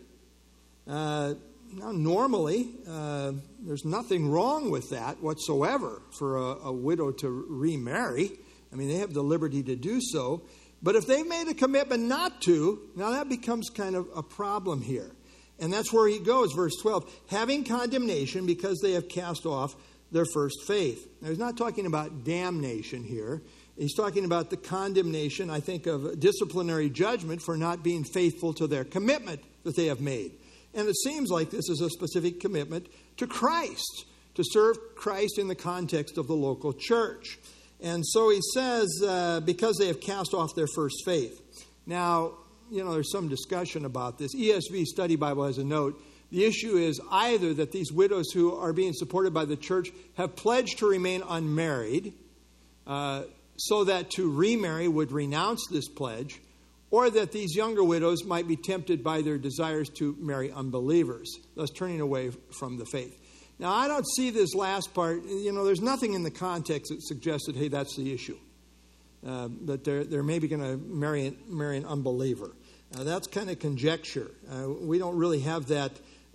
[0.88, 1.36] Uh,
[1.74, 3.32] now, normally, uh,
[3.62, 8.32] there's nothing wrong with that whatsoever for a, a, widow to remarry.
[8.74, 10.42] I mean, they have the liberty to do so.
[10.84, 14.82] But if they've made a commitment not to, now that becomes kind of a problem
[14.82, 15.12] here.
[15.62, 17.10] And that's where he goes, verse 12.
[17.30, 19.76] Having condemnation because they have cast off
[20.12, 21.08] their first faith.
[21.22, 23.42] Now, he's not talking about damnation here.
[23.78, 28.68] He's talking about the condemnation, I think, of disciplinary judgment for not being faithful to
[28.68, 30.34] their commitment that they have made.
[30.74, 35.48] And it seems like this is a specific commitment to Christ, to serve Christ in
[35.48, 37.38] the context of the local church.
[37.82, 41.40] And so he says, uh, because they have cast off their first faith.
[41.86, 42.34] Now,
[42.72, 44.34] you know, there's some discussion about this.
[44.34, 46.02] ESV Study Bible has a note.
[46.32, 50.36] The issue is either that these widows who are being supported by the church have
[50.36, 52.14] pledged to remain unmarried.
[52.88, 53.24] Uh,
[53.58, 56.40] so that to remarry would renounce this pledge,
[56.90, 61.70] or that these younger widows might be tempted by their desires to marry unbelievers, thus
[61.70, 63.18] turning away from the faith.
[63.60, 65.24] Now, I don't see this last part.
[65.24, 68.38] You know, there's nothing in the context that suggests that, hey, that's the issue.
[69.26, 72.56] Uh, that they're, they're maybe going to marry, marry an unbeliever.
[72.94, 74.32] Uh, that's kind of conjecture.
[74.52, 75.92] Uh, we don't really have that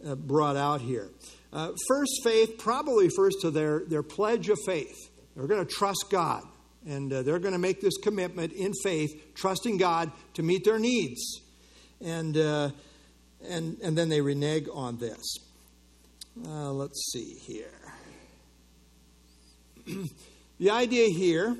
[0.06, 1.10] uh, brought out here.
[1.52, 5.10] Uh, first faith probably refers to their, their pledge of faith.
[5.34, 6.42] They're going to trust God
[6.86, 10.78] and uh, they're going to make this commitment in faith, trusting God to meet their
[10.78, 11.40] needs.
[12.02, 12.70] And, uh,
[13.46, 15.38] and, and then they renege on this.
[16.36, 17.92] Let's see here.
[20.58, 21.56] the idea here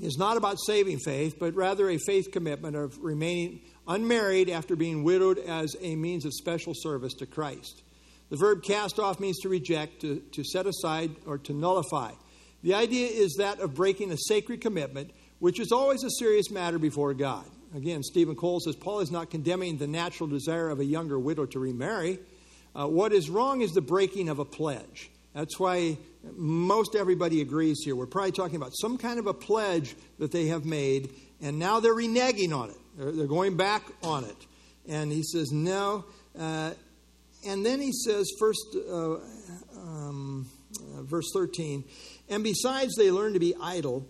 [0.00, 5.04] is not about saving faith, but rather a faith commitment of remaining unmarried after being
[5.04, 7.82] widowed as a means of special service to Christ.
[8.30, 12.12] The verb cast off means to reject, to, to set aside, or to nullify.
[12.62, 16.78] The idea is that of breaking a sacred commitment, which is always a serious matter
[16.78, 17.46] before God.
[17.74, 21.46] Again, Steven Cole says Paul is not condemning the natural desire of a younger widow
[21.46, 22.18] to remarry.
[22.74, 25.10] Uh, what is wrong is the breaking of a pledge.
[25.34, 25.98] That's why
[26.36, 27.96] most everybody agrees here.
[27.96, 31.80] We're probably talking about some kind of a pledge that they have made, and now
[31.80, 32.76] they're reneging on it.
[32.96, 34.36] They're, they're going back on it.
[34.88, 36.04] And he says, no.
[36.38, 36.72] Uh,
[37.46, 39.16] and then he says, first, uh,
[39.76, 40.46] um,
[40.78, 41.84] uh, verse 13,
[42.28, 44.06] and besides, they learn to be idle,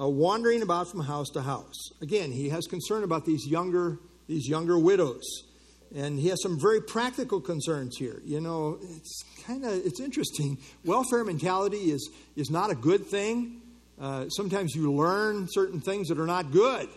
[0.00, 1.90] uh, wandering about from house to house.
[2.00, 5.24] Again, he has concern about these younger, these younger widows.
[5.94, 8.20] And he has some very practical concerns here.
[8.24, 10.58] You know, it's kind of it's interesting.
[10.84, 13.62] Welfare mentality is is not a good thing.
[14.00, 16.88] Uh, sometimes you learn certain things that are not good.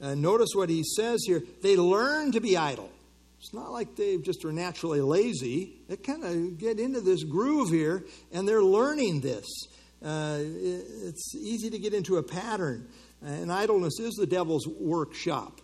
[0.00, 1.42] Uh, notice what he says here.
[1.62, 2.90] They learn to be idle.
[3.38, 5.72] It's not like they just are naturally lazy.
[5.88, 9.46] They kind of get into this groove here, and they're learning this.
[10.04, 12.88] Uh, it's easy to get into a pattern,
[13.22, 15.60] and idleness is the devil's workshop.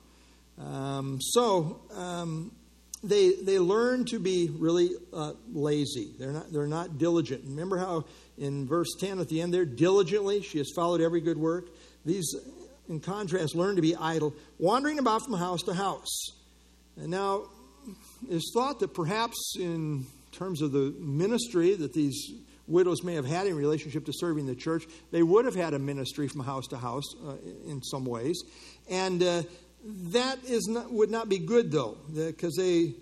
[0.58, 2.52] Um, so um,
[3.02, 6.10] they they learn to be really uh, lazy.
[6.18, 7.42] They're not they're not diligent.
[7.46, 8.04] Remember how
[8.38, 11.66] in verse ten at the end there, diligently she has followed every good work.
[12.04, 12.34] These,
[12.88, 16.30] in contrast, learn to be idle, wandering about from house to house.
[16.96, 17.44] And now,
[18.28, 22.32] it's thought that perhaps in terms of the ministry that these
[22.66, 25.78] widows may have had in relationship to serving the church, they would have had a
[25.78, 27.34] ministry from house to house uh,
[27.66, 28.42] in some ways,
[28.88, 29.22] and.
[29.22, 29.42] Uh,
[29.84, 32.94] that is not, would not be good, though, because they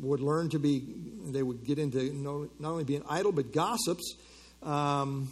[0.00, 0.82] would learn to be,
[1.26, 2.12] they would get into
[2.58, 4.14] not only being idle, but gossips.
[4.62, 5.30] Um,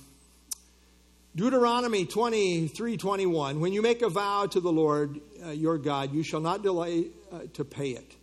[1.36, 6.22] Deuteronomy 23 21, when you make a vow to the Lord uh, your God, you
[6.22, 8.14] shall not delay uh, to pay it.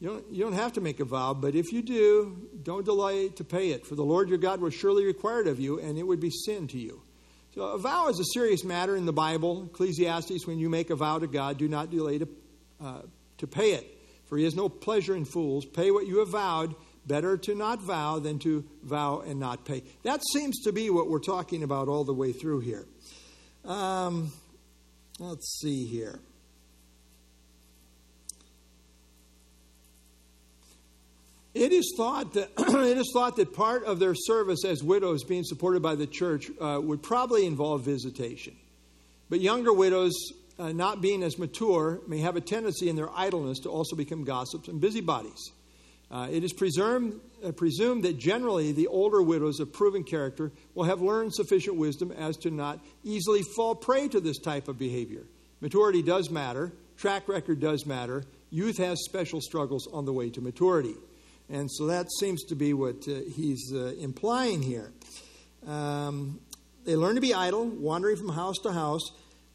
[0.00, 3.28] You don't, you don't have to make a vow, but if you do, don't delay
[3.28, 5.98] to pay it, for the Lord your God will surely require it of you, and
[5.98, 7.02] it would be sin to you.
[7.54, 9.68] So, a vow is a serious matter in the Bible.
[9.72, 12.28] Ecclesiastes, when you make a vow to God, do not delay to,
[12.80, 13.02] uh,
[13.38, 15.64] to pay it, for He has no pleasure in fools.
[15.64, 16.74] Pay what you have vowed.
[17.06, 19.82] Better to not vow than to vow and not pay.
[20.04, 22.86] That seems to be what we're talking about all the way through here.
[23.64, 24.32] Um,
[25.18, 26.20] let's see here.
[31.52, 35.44] It is thought that it is thought that part of their service as widows, being
[35.44, 38.54] supported by the church, uh, would probably involve visitation.
[39.28, 40.14] But younger widows,
[40.58, 44.24] uh, not being as mature, may have a tendency in their idleness to also become
[44.24, 45.50] gossips and busybodies.
[46.10, 50.84] Uh, it is presumed, uh, presumed that generally the older widows of proven character will
[50.84, 55.22] have learned sufficient wisdom as to not easily fall prey to this type of behavior.
[55.60, 58.24] Maturity does matter, track record does matter.
[58.50, 60.94] Youth has special struggles on the way to maturity.
[61.50, 64.92] And so that seems to be what uh, he's uh, implying here.
[65.66, 66.40] Um,
[66.84, 69.02] they learn to be idle, wandering from house to house.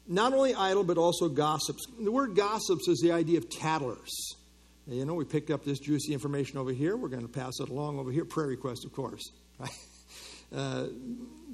[0.06, 1.84] Not only idle, but also gossips.
[1.98, 4.12] The word gossips is the idea of tattlers.
[4.86, 6.96] You know, we picked up this juicy information over here.
[6.96, 8.24] We're going to pass it along over here.
[8.24, 9.30] Prayer request, of course.
[10.54, 10.86] Uh,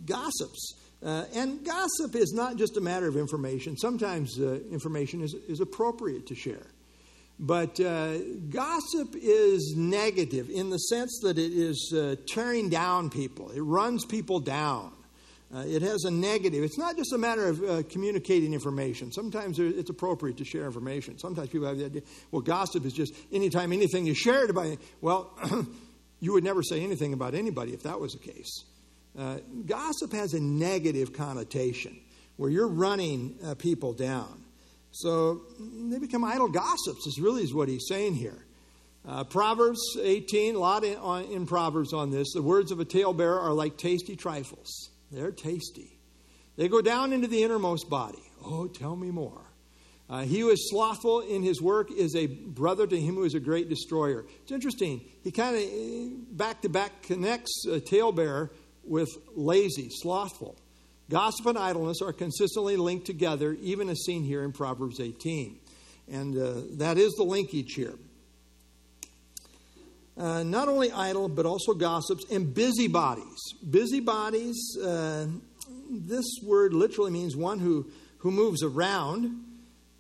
[0.05, 0.75] gossips.
[1.03, 3.75] Uh, and gossip is not just a matter of information.
[3.75, 6.67] Sometimes uh, information is, is appropriate to share.
[7.39, 8.19] But uh,
[8.51, 14.05] gossip is negative in the sense that it is uh, tearing down people, it runs
[14.05, 14.93] people down.
[15.55, 16.65] Uh, it has a negative.
[16.65, 19.13] It's not just a matter of uh, communicating information.
[19.13, 21.19] Sometimes it's appropriate to share information.
[21.19, 24.79] Sometimes people have the idea, well, gossip is just anytime anything is shared about.
[25.03, 25.39] Well,
[26.21, 28.65] you would never say anything about anybody if that was the case.
[29.19, 32.01] Uh, gossip has a negative connotation
[32.37, 34.42] where you're running uh, people down.
[34.93, 38.45] So they become idle gossips, is really is what he's saying here.
[39.07, 42.33] Uh, Proverbs 18, a lot in, on, in Proverbs on this.
[42.35, 44.91] The words of a talebearer are like tasty trifles.
[45.11, 45.99] They're tasty.
[46.57, 48.23] They go down into the innermost body.
[48.45, 49.43] Oh, tell me more.
[50.09, 53.35] Uh, he who is slothful in his work is a brother to him who is
[53.35, 54.25] a great destroyer.
[54.43, 55.01] It's interesting.
[55.25, 58.51] He kind of back to back connects a talebearer
[58.85, 60.57] with lazy, slothful.
[61.11, 65.59] Gossip and idleness are consistently linked together, even as seen here in Proverbs 18.
[66.11, 67.95] And uh, that is the linkage here.
[70.17, 73.39] Uh, not only idle, but also gossips and busybodies.
[73.69, 75.27] Busybodies, uh,
[75.91, 79.27] this word literally means one who, who moves around.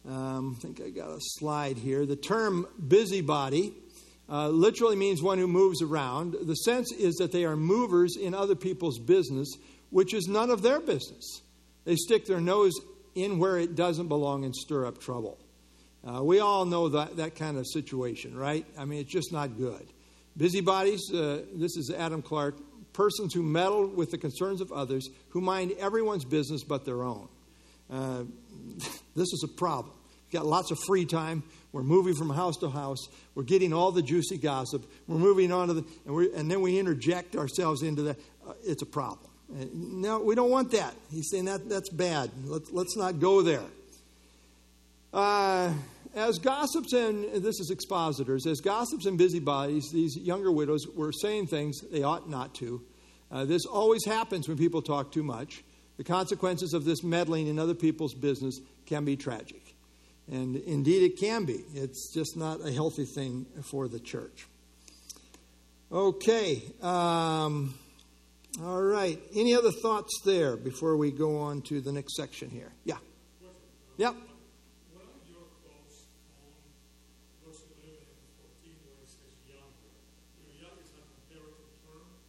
[0.06, 2.04] Um, I think I got a slide here.
[2.04, 3.72] The term busybody
[4.28, 6.36] uh, literally means one who moves around.
[6.42, 9.48] The sense is that they are movers in other people's business
[9.92, 11.42] which is none of their business.
[11.84, 12.72] They stick their nose
[13.14, 15.38] in where it doesn't belong and stir up trouble.
[16.04, 18.66] Uh, we all know that, that kind of situation, right?
[18.76, 19.86] I mean, it's just not good.
[20.36, 22.56] Busybodies, uh, this is Adam Clarke,
[22.94, 27.28] persons who meddle with the concerns of others, who mind everyone's business but their own.
[27.90, 28.24] Uh,
[29.14, 29.94] this is a problem.
[30.24, 31.42] We've got lots of free time.
[31.72, 33.06] We're moving from house to house.
[33.34, 34.90] We're getting all the juicy gossip.
[35.06, 38.18] We're moving on to the, and, and then we interject ourselves into that.
[38.46, 39.31] Uh, it's a problem.
[39.74, 40.94] No, we don't want that.
[41.10, 42.30] He's saying that that's bad.
[42.44, 43.64] Let's, let's not go there.
[45.12, 45.72] Uh,
[46.14, 51.46] as gossips and this is expositors, as gossips and busybodies, these younger widows were saying
[51.46, 52.82] things they ought not to.
[53.30, 55.62] Uh, this always happens when people talk too much.
[55.96, 59.74] The consequences of this meddling in other people's business can be tragic.
[60.30, 61.64] And indeed, it can be.
[61.74, 64.46] It's just not a healthy thing for the church.
[65.90, 66.62] Okay.
[66.80, 67.74] Um,
[68.60, 69.18] all right.
[69.34, 72.72] Any other thoughts there before we go on to the next section here?
[72.84, 72.98] Yeah.
[73.96, 74.14] Yep.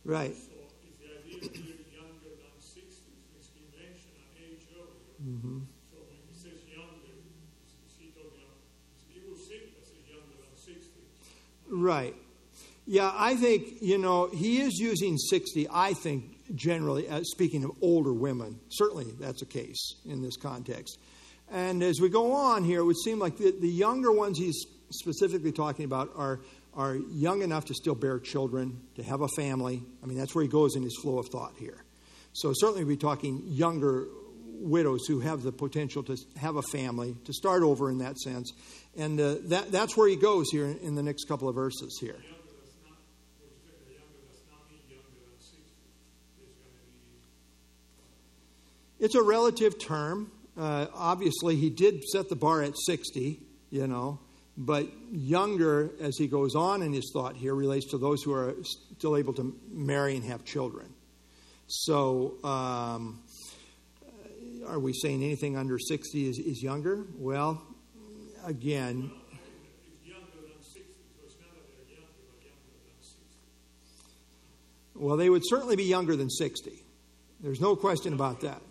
[0.05, 0.35] Right.
[0.35, 0.51] So
[0.83, 6.19] if the idea is younger than 60, since he mentioned an age earlier, so when
[6.27, 8.59] he says younger, is talking about,
[9.39, 10.91] says younger than 60.
[11.71, 12.15] Right.
[12.93, 17.71] Yeah, I think, you know, he is using 60, I think, generally, uh, speaking of
[17.81, 18.59] older women.
[18.69, 20.99] Certainly that's a case in this context.
[21.51, 24.67] And as we go on here, it would seem like the, the younger ones he's
[24.91, 26.41] specifically talking about are
[26.75, 29.81] are young enough to still bear children, to have a family.
[30.03, 31.83] I mean, that's where he goes in his flow of thought here.
[32.33, 34.05] So, certainly, we'll be talking younger
[34.59, 38.53] widows who have the potential to have a family, to start over in that sense.
[38.95, 41.97] And uh, that, that's where he goes here in, in the next couple of verses
[41.99, 42.17] here.
[49.03, 50.31] It's a relative term.
[50.57, 53.37] Uh, obviously, he did set the bar at 60,
[53.69, 54.21] you know.
[54.55, 58.55] But younger, as he goes on in his thought here, relates to those who are
[58.95, 60.87] still able to marry and have children.
[61.67, 63.21] So, um,
[64.67, 67.05] are we saying anything under 60 is, is younger?
[67.17, 67.61] Well,
[68.45, 69.11] again.
[74.95, 76.71] Well, they would certainly be younger than 60.
[77.41, 78.61] There's no question about that.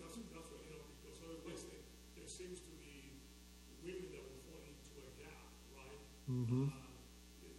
[6.23, 6.71] Mm-hmm.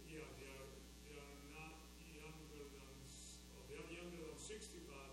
[0.09, 0.65] yeah, they are,
[1.05, 2.89] they are not younger than,
[3.69, 5.05] they are younger than 60, but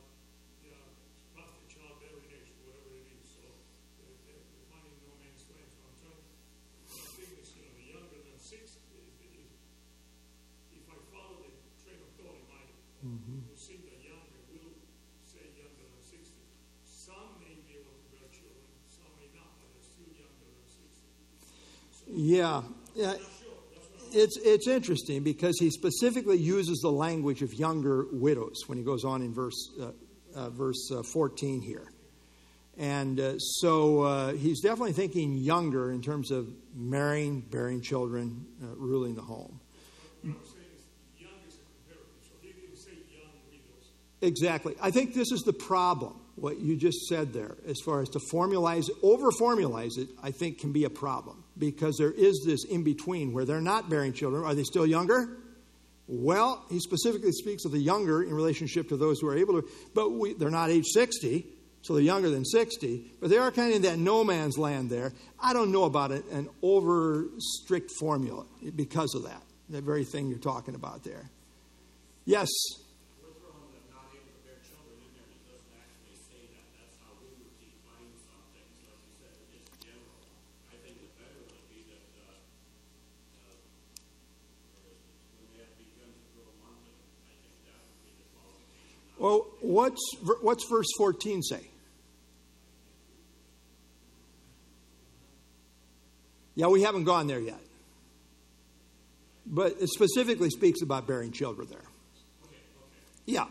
[0.65, 0.89] they are
[1.37, 3.29] past the childbearing age, whatever it is.
[3.29, 3.45] So
[4.01, 5.69] they're, they're finding no man's land.
[5.69, 6.25] So I'm trying,
[6.97, 9.53] I think it's, you know, the younger than 60, if,
[10.73, 11.53] if I follow the
[11.85, 12.65] train of thought in my,
[13.05, 13.53] mm-hmm.
[13.53, 14.81] will see the younger will
[15.29, 16.25] say younger than 60.
[16.89, 20.65] Some may be able to bear children, some may not, but they're still younger than
[20.65, 21.05] 60.
[21.93, 22.65] So, yeah.
[24.15, 29.05] It's, it's interesting because he specifically uses the language of younger widows when he goes
[29.05, 29.91] on in verse, uh,
[30.35, 31.87] uh, verse uh, 14 here.
[32.79, 38.75] And uh, so uh, he's definitely thinking younger in terms of marrying, bearing children, uh,
[38.77, 39.61] ruling the home.
[44.23, 44.75] Exactly.
[44.81, 48.21] I think this is the problem, what you just said there, as far as to
[48.33, 52.83] formalize, over formalize it, I think can be a problem because there is this in
[52.83, 54.45] between where they're not bearing children.
[54.45, 55.37] Are they still younger?
[56.09, 59.69] Well, he specifically speaks of the younger in relationship to those who are able to,
[59.95, 61.47] but we, they're not age 60,
[61.83, 64.91] so they're younger than 60, but they are kind of in that no man's land
[64.91, 65.13] there.
[65.41, 70.29] I don't know about it, an over strict formula because of that, that very thing
[70.29, 71.31] you're talking about there.
[72.25, 72.49] Yes?
[89.23, 90.01] Well, what's,
[90.43, 91.67] what's verse 14 say?
[96.55, 97.61] Yeah, we haven't gone there yet.
[99.47, 101.81] But it specifically speaks about bearing children there.
[103.25, 103.47] Yeah.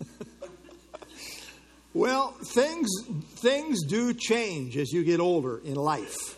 [1.94, 2.88] well, things
[3.36, 6.37] things do change as you get older in life.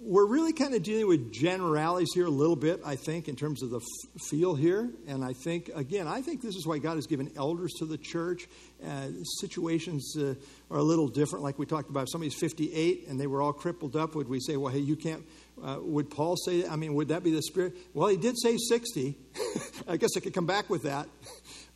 [0.00, 3.64] We're really kind of dealing with generalities here a little bit, I think, in terms
[3.64, 4.88] of the f- feel here.
[5.08, 7.98] And I think, again, I think this is why God has given elders to the
[7.98, 8.46] church.
[8.84, 9.08] Uh,
[9.40, 10.34] situations uh,
[10.70, 11.44] are a little different.
[11.44, 14.38] Like we talked about, if somebody's 58 and they were all crippled up, would we
[14.38, 15.24] say, well, hey, you can't?
[15.60, 17.74] Uh, would Paul say, I mean, would that be the spirit?
[17.92, 19.16] Well, he did say 60.
[19.88, 21.08] I guess I could come back with that.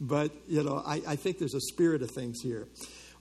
[0.01, 2.69] But, you know, I, I think there's a spirit of things here.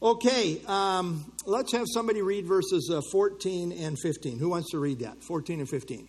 [0.04, 4.40] Okay, um, let's have somebody read verses uh, 14 and 15.
[4.40, 5.24] Who wants to read that?
[5.24, 6.08] 14 and 15.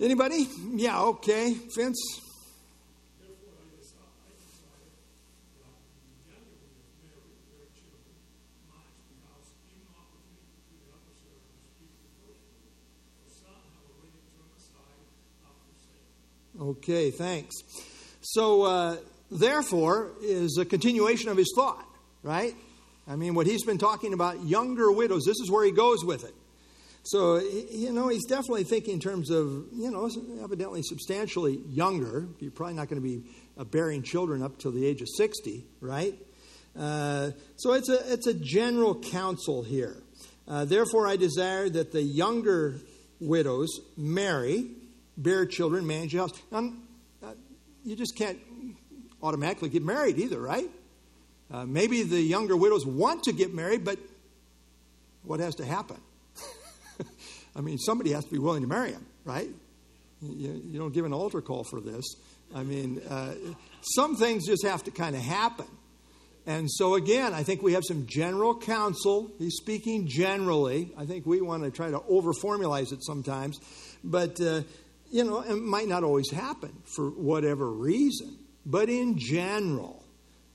[0.00, 0.48] Anybody?
[0.74, 1.54] Yeah, okay.
[1.76, 2.20] Vince?
[16.60, 17.54] Okay, thanks.
[18.22, 18.96] So, uh,
[19.30, 21.86] therefore, is a continuation of his thought,
[22.22, 22.54] right?
[23.06, 26.24] I mean, what he's been talking about, younger widows, this is where he goes with
[26.24, 26.34] it.
[27.04, 30.10] So, you know, he's definitely thinking in terms of, you know,
[30.42, 32.28] evidently substantially younger.
[32.38, 33.22] You're probably not going to be
[33.56, 36.14] uh, bearing children up till the age of 60, right?
[36.78, 39.96] Uh, so it's a, it's a general counsel here.
[40.46, 42.74] Uh, Therefore, I desire that the younger
[43.20, 44.70] widows marry,
[45.16, 46.32] bear children, manage the house.
[46.52, 46.72] Now,
[47.22, 47.32] uh,
[47.84, 48.38] you just can't
[49.22, 50.70] automatically get married either, right?
[51.50, 53.98] Uh, maybe the younger widows want to get married, but
[55.22, 55.96] what has to happen?
[57.56, 59.48] I mean, somebody has to be willing to marry them, right?
[60.20, 62.04] You, you don't give an altar call for this.
[62.54, 63.34] I mean, uh,
[63.94, 65.66] some things just have to kind of happen.
[66.46, 69.30] And so, again, I think we have some general counsel.
[69.38, 70.90] He's speaking generally.
[70.96, 73.60] I think we want to try to overformulize it sometimes.
[74.02, 74.62] But, uh,
[75.10, 78.38] you know, it might not always happen for whatever reason.
[78.70, 80.04] But in general,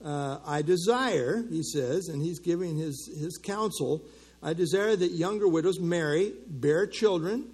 [0.02, 4.02] uh, I desire, he says, and he's giving his, his counsel,
[4.40, 7.50] I desire that younger widows marry, bear children,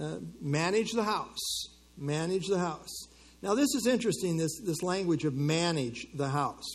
[0.00, 1.68] uh, manage the house.
[1.96, 3.06] Manage the house.
[3.40, 6.66] Now, this is interesting, this, this language of manage the house.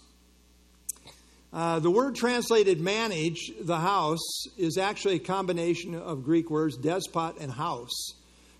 [1.51, 7.37] Uh, the word translated manage the house is actually a combination of Greek words despot
[7.41, 8.13] and house.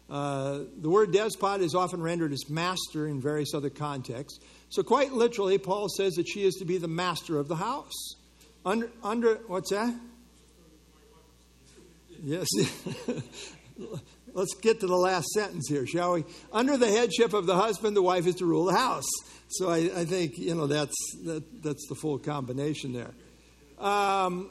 [0.09, 4.39] Uh, the word despot is often rendered as master in various other contexts.
[4.70, 8.16] So, quite literally, Paul says that she is to be the master of the house.
[8.66, 9.93] Under, under what's that?
[12.24, 12.47] Yes.
[14.34, 16.26] Let's get to the last sentence here, shall we?
[16.51, 19.05] Under the headship of the husband, the wife is to rule the house.
[19.47, 23.11] So I, I think you know that's that, that's the full combination there.
[23.80, 24.49] Um,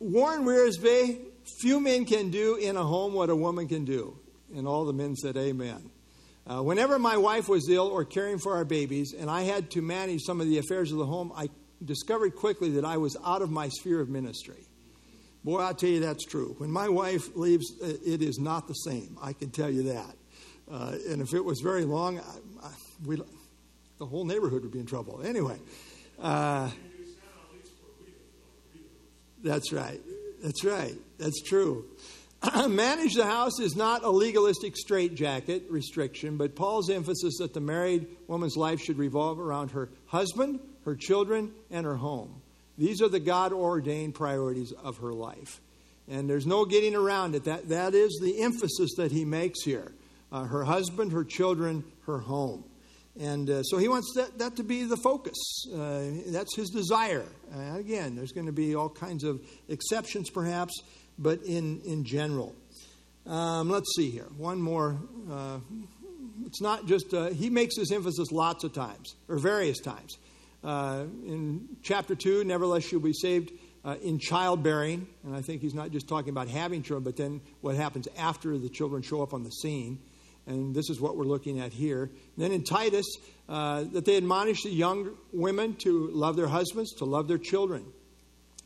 [0.00, 1.20] Warren Wiersbe,
[1.60, 4.18] few men can do in a home what a woman can do,
[4.56, 5.90] and all the men said, "Amen."
[6.48, 9.82] Uh, whenever my wife was ill or caring for our babies, and I had to
[9.82, 11.48] manage some of the affairs of the home, I
[11.84, 14.64] discovered quickly that I was out of my sphere of ministry.
[15.42, 16.54] Boy, I'll tell you that's true.
[16.58, 19.16] When my wife leaves, it is not the same.
[19.20, 20.16] I can tell you that.
[20.70, 22.70] Uh, and if it was very long, I, I,
[23.04, 23.16] we,
[23.98, 25.22] the whole neighborhood would be in trouble.
[25.24, 25.58] Anyway,
[26.20, 26.70] uh,
[29.42, 30.00] that's right.
[30.42, 30.94] That's right.
[31.18, 31.84] That's true.
[32.68, 38.06] Manage the house is not a legalistic straitjacket restriction, but Paul's emphasis that the married
[38.26, 42.42] woman's life should revolve around her husband, her children, and her home.
[42.78, 45.60] These are the God ordained priorities of her life.
[46.08, 47.44] And there's no getting around it.
[47.44, 49.92] That, that is the emphasis that he makes here
[50.30, 52.64] uh, her husband, her children, her home.
[53.18, 55.34] And uh, so he wants that, that to be the focus.
[55.74, 57.24] Uh, that's his desire.
[57.54, 60.82] Uh, again, there's going to be all kinds of exceptions, perhaps,
[61.18, 62.54] but in, in general.
[63.26, 64.28] Um, let's see here.
[64.36, 64.96] One more.
[65.30, 65.58] Uh,
[66.46, 70.16] it's not just, uh, he makes this emphasis lots of times, or various times.
[70.62, 73.52] Uh, in chapter 2, nevertheless, you'll be saved
[73.84, 75.06] uh, in childbearing.
[75.24, 78.58] And I think he's not just talking about having children, but then what happens after
[78.58, 79.98] the children show up on the scene.
[80.46, 82.04] And this is what we're looking at here.
[82.04, 83.06] And then in Titus,
[83.48, 87.84] uh, that they admonish the young women to love their husbands, to love their children,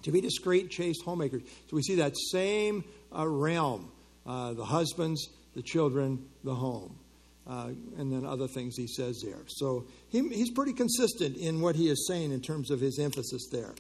[0.03, 1.43] to be discreet, chaste homemakers.
[1.69, 2.85] So we see that same
[3.17, 3.91] uh, realm
[4.27, 6.99] uh, the husbands, the children, the home.
[7.47, 9.41] Uh, and then other things he says there.
[9.49, 13.49] So he, he's pretty consistent in what he is saying in terms of his emphasis
[13.51, 13.75] there.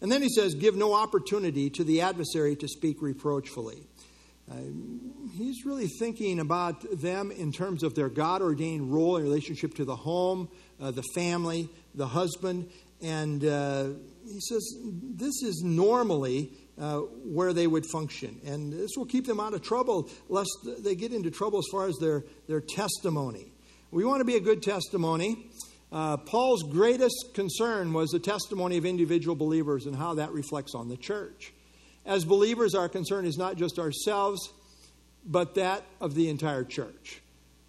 [0.00, 3.82] And then he says, Give no opportunity to the adversary to speak reproachfully.
[4.50, 4.56] Uh,
[5.32, 9.84] he's really thinking about them in terms of their God ordained role in relationship to
[9.84, 10.48] the home,
[10.80, 12.70] uh, the family, the husband.
[13.02, 13.88] And uh,
[14.24, 18.40] he says this is normally uh, where they would function.
[18.44, 21.86] And this will keep them out of trouble lest they get into trouble as far
[21.86, 23.52] as their, their testimony.
[23.90, 25.50] We want to be a good testimony.
[25.92, 30.88] Uh, Paul's greatest concern was the testimony of individual believers and how that reflects on
[30.88, 31.52] the church.
[32.06, 34.52] As believers, our concern is not just ourselves,
[35.26, 37.20] but that of the entire church.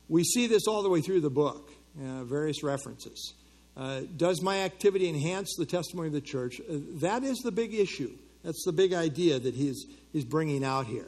[0.07, 3.33] We see this all the way through the book, uh, various references.
[3.75, 6.59] Uh, does my activity enhance the testimony of the church?
[6.59, 8.11] Uh, that is the big issue.
[8.43, 11.07] That's the big idea that he's, he's bringing out here.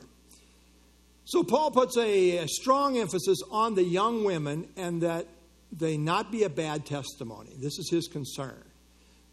[1.26, 5.28] So, Paul puts a, a strong emphasis on the young women and that
[5.72, 7.52] they not be a bad testimony.
[7.58, 8.62] This is his concern.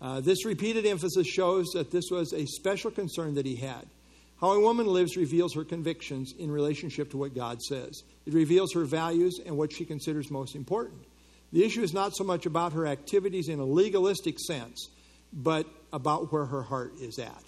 [0.00, 3.86] Uh, this repeated emphasis shows that this was a special concern that he had.
[4.40, 8.02] How a woman lives reveals her convictions in relationship to what God says.
[8.24, 11.02] It reveals her values and what she considers most important.
[11.52, 14.88] The issue is not so much about her activities in a legalistic sense,
[15.32, 17.42] but about where her heart is at.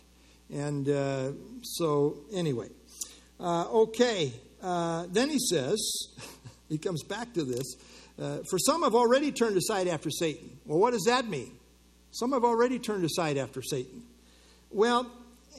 [0.52, 1.32] And uh,
[1.62, 2.68] so, anyway,
[3.38, 4.32] uh, okay.
[4.62, 5.80] Uh, then he says,
[6.68, 7.76] he comes back to this.
[8.20, 10.58] Uh, for some have already turned aside after Satan.
[10.66, 11.52] Well, what does that mean?
[12.10, 14.02] Some have already turned aside after Satan.
[14.70, 15.10] Well,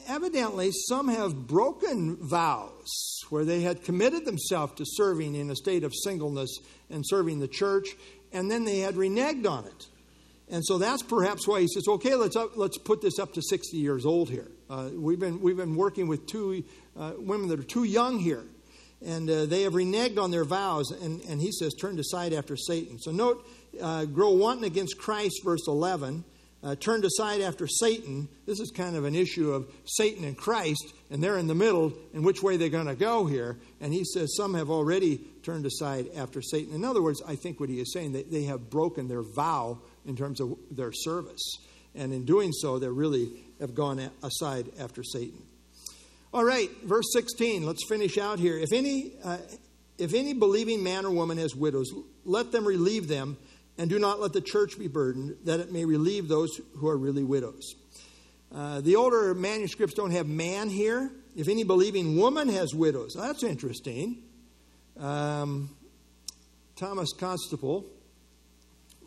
[0.06, 5.82] evidently, some have broken vows where they had committed themselves to serving in a state
[5.82, 6.58] of singleness
[6.90, 7.88] and serving the church,
[8.34, 9.86] and then they had reneged on it.
[10.50, 13.42] And so that's perhaps why he says, okay, let's, up, let's put this up to
[13.42, 14.48] 60 years old here.
[14.68, 16.64] Uh, we've, been, we've been working with two
[16.98, 18.44] uh, women that are too young here,
[19.04, 20.90] and uh, they have reneged on their vows.
[20.90, 22.98] And, and he says, turned aside after Satan.
[22.98, 23.46] So note,
[23.80, 26.24] uh, grow wanton against Christ, verse 11
[26.64, 28.26] uh, turned aside after Satan.
[28.46, 31.92] This is kind of an issue of Satan and Christ, and they're in the middle,
[32.14, 33.58] and which way they're going to go here.
[33.80, 36.74] And he says some have already turned aside after Satan.
[36.74, 39.78] In other words, I think what he is saying, they, they have broken their vow
[40.06, 41.42] in terms of their service.
[41.94, 45.42] And in doing so, they really have gone aside after Satan.
[46.32, 48.58] All right, verse 16, let's finish out here.
[48.58, 49.38] If any, uh,
[49.98, 51.92] if any believing man or woman has widows,
[52.24, 53.36] let them relieve them
[53.78, 56.96] and do not let the church be burdened, that it may relieve those who are
[56.96, 57.74] really widows.
[58.54, 61.10] Uh, the older manuscripts don't have man here.
[61.34, 64.22] If any believing woman has widows, that's interesting.
[64.98, 65.70] Um,
[66.76, 67.84] Thomas Constable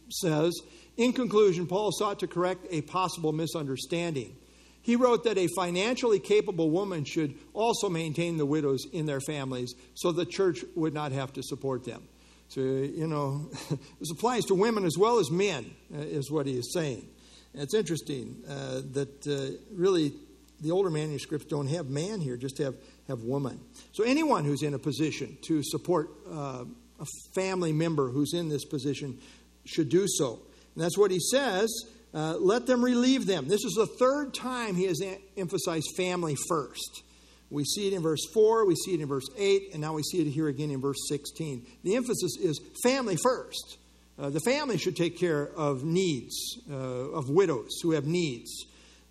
[0.09, 0.53] says,
[0.97, 4.35] in conclusion, Paul sought to correct a possible misunderstanding.
[4.81, 9.75] He wrote that a financially capable woman should also maintain the widows in their families
[9.93, 12.03] so the church would not have to support them.
[12.49, 13.49] So, you know,
[13.99, 17.07] this applies to women as well as men, uh, is what he is saying.
[17.53, 20.13] And it's interesting uh, that uh, really
[20.61, 22.75] the older manuscripts don't have man here, just have,
[23.07, 23.59] have woman.
[23.91, 26.65] So, anyone who's in a position to support uh,
[26.99, 29.19] a family member who's in this position
[29.65, 30.39] should do so.
[30.75, 31.69] And that's what he says.
[32.13, 33.47] Uh, let them relieve them.
[33.47, 35.01] This is the third time he has
[35.35, 37.03] emphasized family first.
[37.49, 40.03] We see it in verse 4, we see it in verse 8, and now we
[40.03, 41.65] see it here again in verse 16.
[41.83, 43.77] The emphasis is family first.
[44.19, 48.65] Uh, the family should take care of needs, uh, of widows who have needs.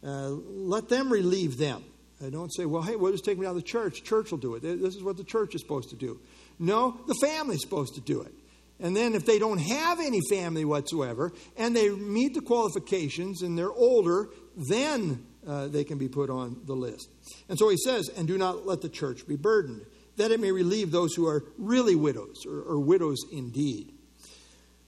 [0.05, 1.85] Uh, let them relieve them.
[2.25, 4.03] I don't say, well, hey, we'll just take them down to the church.
[4.03, 4.63] Church will do it.
[4.63, 6.19] This is what the church is supposed to do.
[6.59, 8.33] No, the family's supposed to do it.
[8.81, 13.57] And then if they don't have any family whatsoever and they meet the qualifications and
[13.57, 17.09] they're older, then uh, they can be put on the list.
[17.49, 19.87] And so he says, and do not let the church be burdened,
[20.17, 23.93] that it may relieve those who are really widows or, or widows indeed.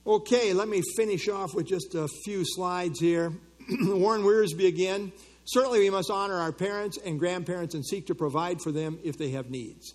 [0.05, 3.31] Okay, let me finish off with just a few slides here.
[3.69, 5.11] Warren Wiersbe again.
[5.45, 9.17] Certainly, we must honor our parents and grandparents and seek to provide for them if
[9.17, 9.93] they have needs.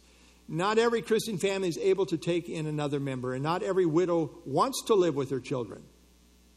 [0.48, 4.30] Not every Christian family is able to take in another member, and not every widow
[4.44, 5.82] wants to live with her children.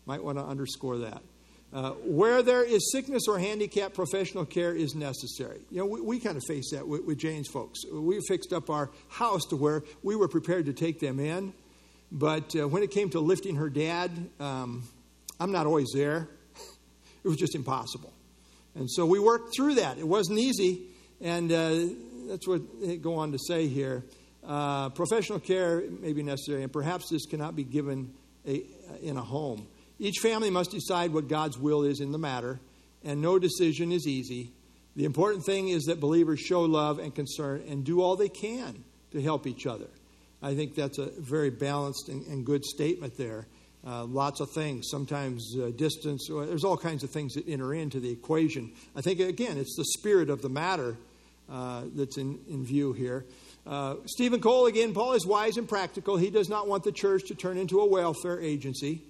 [0.06, 1.22] Might want to underscore that.
[1.74, 5.60] Uh, where there is sickness or handicap, professional care is necessary.
[5.70, 7.82] You know, we, we kind of face that with, with Jane's folks.
[7.92, 11.54] We fixed up our house to where we were prepared to take them in,
[12.10, 14.88] but uh, when it came to lifting her dad, um,
[15.42, 16.30] I'm not always there.
[17.24, 18.14] it was just impossible.
[18.74, 19.98] And so we worked through that.
[19.98, 20.84] It wasn't easy,
[21.20, 21.80] and uh,
[22.30, 24.06] that's what they go on to say here.
[24.48, 28.14] Uh, professional care may be necessary, and perhaps this cannot be given
[28.48, 28.64] a,
[29.02, 29.68] in a home.
[30.00, 32.60] Each family must decide what God's will is in the matter,
[33.04, 34.52] and no decision is easy.
[34.96, 38.84] The important thing is that believers show love and concern and do all they can
[39.12, 39.88] to help each other.
[40.42, 43.48] I think that's a very balanced and, and good statement there.
[43.86, 48.00] Uh, lots of things, sometimes uh, distance, there's all kinds of things that enter into
[48.00, 48.72] the equation.
[48.96, 50.98] I think, again, it's the spirit of the matter
[51.50, 53.26] uh, that's in, in view here.
[53.66, 56.18] Uh, Steven Cole, again, Paul is wise and practical.
[56.18, 59.04] He does not want the church to turn into a welfare agency.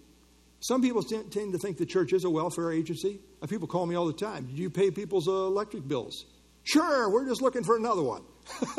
[0.59, 3.19] Some people tend to think the church is a welfare agency.
[3.41, 4.45] Uh, people call me all the time.
[4.45, 6.25] Do you pay people's uh, electric bills?
[6.63, 8.23] Sure, we're just looking for another one.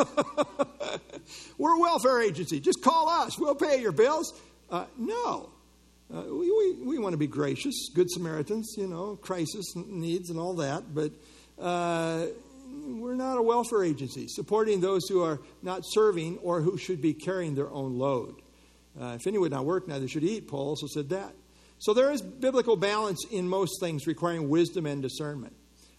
[1.59, 2.61] we're a welfare agency.
[2.61, 3.39] Just call us.
[3.39, 4.39] We'll pay your bills.
[4.69, 5.51] Uh, no.
[6.13, 10.39] Uh, we, we, we, want to be gracious, good Samaritans, you know, crisis needs and
[10.39, 11.13] all that, but
[11.61, 12.27] uh,
[12.87, 17.13] we're not a welfare agency supporting those who are not serving or who should be
[17.13, 18.41] carrying their own load.
[18.99, 20.49] Uh, if any would not work, neither should eat.
[20.49, 21.35] Paul also said that.
[21.79, 25.55] So there is biblical balance in most things requiring wisdom and discernment.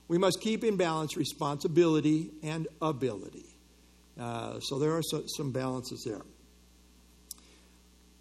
[0.07, 3.45] We must keep in balance responsibility and ability.
[4.19, 6.21] Uh, so there are so, some balances there.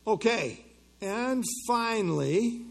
[0.06, 0.64] Okay,
[1.00, 2.62] and finally,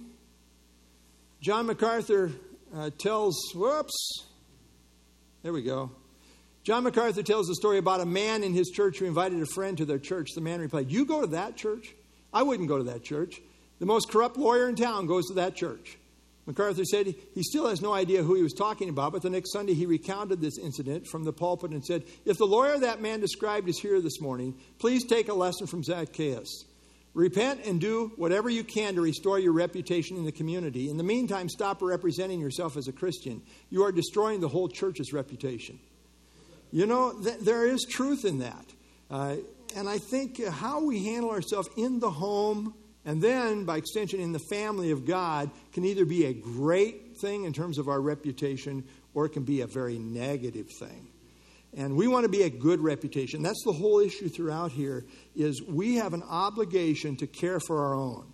[1.41, 2.31] John MacArthur
[2.73, 4.25] uh, tells, whoops,
[5.43, 5.91] there we go.
[6.63, 9.77] John MacArthur tells the story about a man in his church who invited a friend
[9.77, 10.31] to their church.
[10.35, 11.93] The man replied, You go to that church?
[12.33, 13.39] I wouldn't go to that church.
[13.80, 15.97] The most corrupt lawyer in town goes to that church.
[16.47, 19.51] MacArthur said he still has no idea who he was talking about, but the next
[19.51, 23.19] Sunday he recounted this incident from the pulpit and said, If the lawyer that man
[23.19, 26.63] described is here this morning, please take a lesson from Zacchaeus.
[27.13, 30.89] Repent and do whatever you can to restore your reputation in the community.
[30.89, 33.41] In the meantime, stop representing yourself as a Christian.
[33.69, 35.80] You are destroying the whole church's reputation.
[36.71, 38.65] You know, th- there is truth in that.
[39.09, 39.38] Uh,
[39.75, 42.73] and I think how we handle ourselves in the home
[43.07, 47.45] and then, by extension, in the family of God can either be a great thing
[47.45, 48.83] in terms of our reputation
[49.13, 51.07] or it can be a very negative thing.
[51.75, 53.43] And we want to be a good reputation.
[53.43, 55.05] That's the whole issue throughout here
[55.37, 58.33] is we have an obligation to care for our own.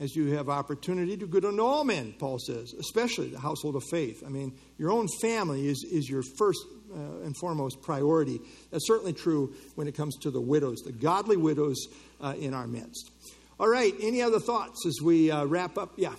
[0.00, 3.84] As you have opportunity to good on all men, Paul says, especially the household of
[3.90, 4.22] faith.
[4.24, 6.60] I mean, your own family is, is your first
[6.90, 8.40] uh, and foremost priority.
[8.70, 11.86] That's certainly true when it comes to the widows, the godly widows
[12.22, 13.10] uh, in our midst.
[13.58, 15.92] All right, any other thoughts as we uh, wrap up?
[15.96, 16.12] Yeah.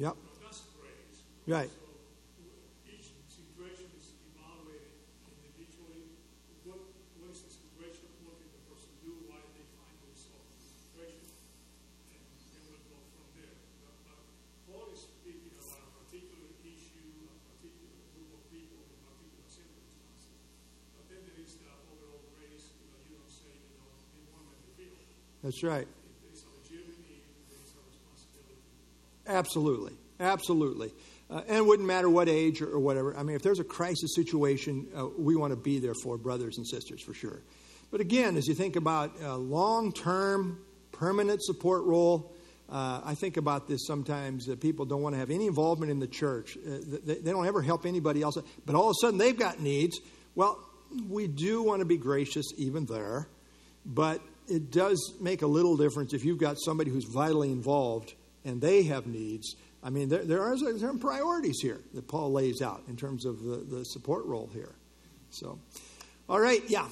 [0.00, 0.16] Yep.
[1.44, 1.68] Right.
[2.88, 4.96] each situation is evaluated
[5.28, 6.08] individually.
[6.64, 6.80] What,
[7.20, 8.08] what is the situation?
[8.24, 9.12] What did the person do?
[9.28, 11.36] Why did they find themselves in the situation?
[12.16, 13.52] And then we'll go from there.
[13.84, 14.24] But, but
[14.72, 20.32] Paul is speaking about a particular issue, a particular group of people in particular circumstances.
[20.96, 24.24] But then there is the overall grace, you know, you don't say, you know, they
[24.32, 24.96] want them to feel.
[24.96, 25.39] That's right.
[25.39, 25.86] If there is a legitimate need, there is a right.
[29.26, 29.92] Absolutely.
[30.18, 30.92] Absolutely.
[31.30, 33.16] Uh, and it wouldn't matter what age or, or, whatever.
[33.16, 36.58] I mean, if there's a crisis situation, uh, we want to be there for brothers
[36.58, 37.40] and sisters for sure.
[37.92, 40.60] But again, as you think about long term,
[40.92, 42.32] permanent support role,
[42.70, 45.98] uh, I think about this sometimes that people don't want to have any involvement in
[45.98, 46.56] the church.
[46.56, 49.60] Uh, they, they don't ever help anybody else, but all of a sudden they've got
[49.60, 49.98] needs.
[50.36, 50.58] Well,
[51.08, 53.28] we do want to be gracious even there,
[53.84, 54.20] but
[54.50, 58.82] it does make a little difference if you've got somebody who's vitally involved and they
[58.84, 59.54] have needs.
[59.82, 63.42] I mean, there, there are some priorities here that Paul lays out in terms of
[63.42, 64.74] the, the support role here.
[65.30, 65.58] So,
[66.28, 66.86] all right, yeah.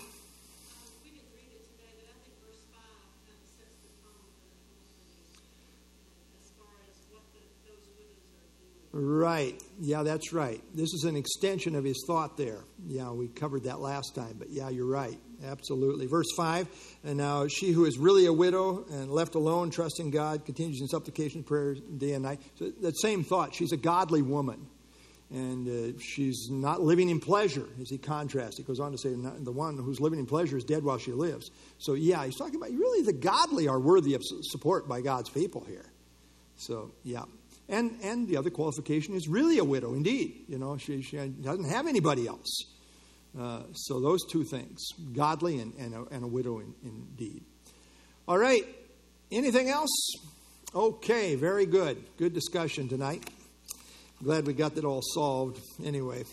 [8.92, 9.54] Right.
[9.80, 10.61] Yeah, that's right.
[10.74, 12.64] This is an extension of his thought there.
[12.86, 15.18] Yeah, we covered that last time, but yeah, you're right.
[15.45, 16.07] Absolutely.
[16.07, 16.68] Verse 5
[17.05, 20.89] And now she who is really a widow and left alone, trusting God, continues in
[20.89, 22.41] supplication, prayer day and night.
[22.59, 23.55] So that same thought.
[23.55, 24.66] She's a godly woman.
[25.30, 28.57] And uh, she's not living in pleasure, as he contrasts.
[28.57, 31.12] He goes on to say, the one who's living in pleasure is dead while she
[31.12, 31.51] lives.
[31.76, 35.66] So, yeah, he's talking about really the godly are worthy of support by God's people
[35.68, 35.84] here.
[36.57, 37.24] So, yeah.
[37.68, 40.45] And, and the other qualification is really a widow, indeed.
[40.49, 42.64] You know, she, she doesn't have anybody else.
[43.39, 47.45] Uh, so those two things, godly and, and, a, and a widow in, indeed.
[48.26, 48.64] All right.
[49.30, 49.91] Anything else?
[50.74, 52.03] Okay, very good.
[52.16, 53.28] Good discussion tonight.
[54.22, 56.24] Glad we got that all solved anyway.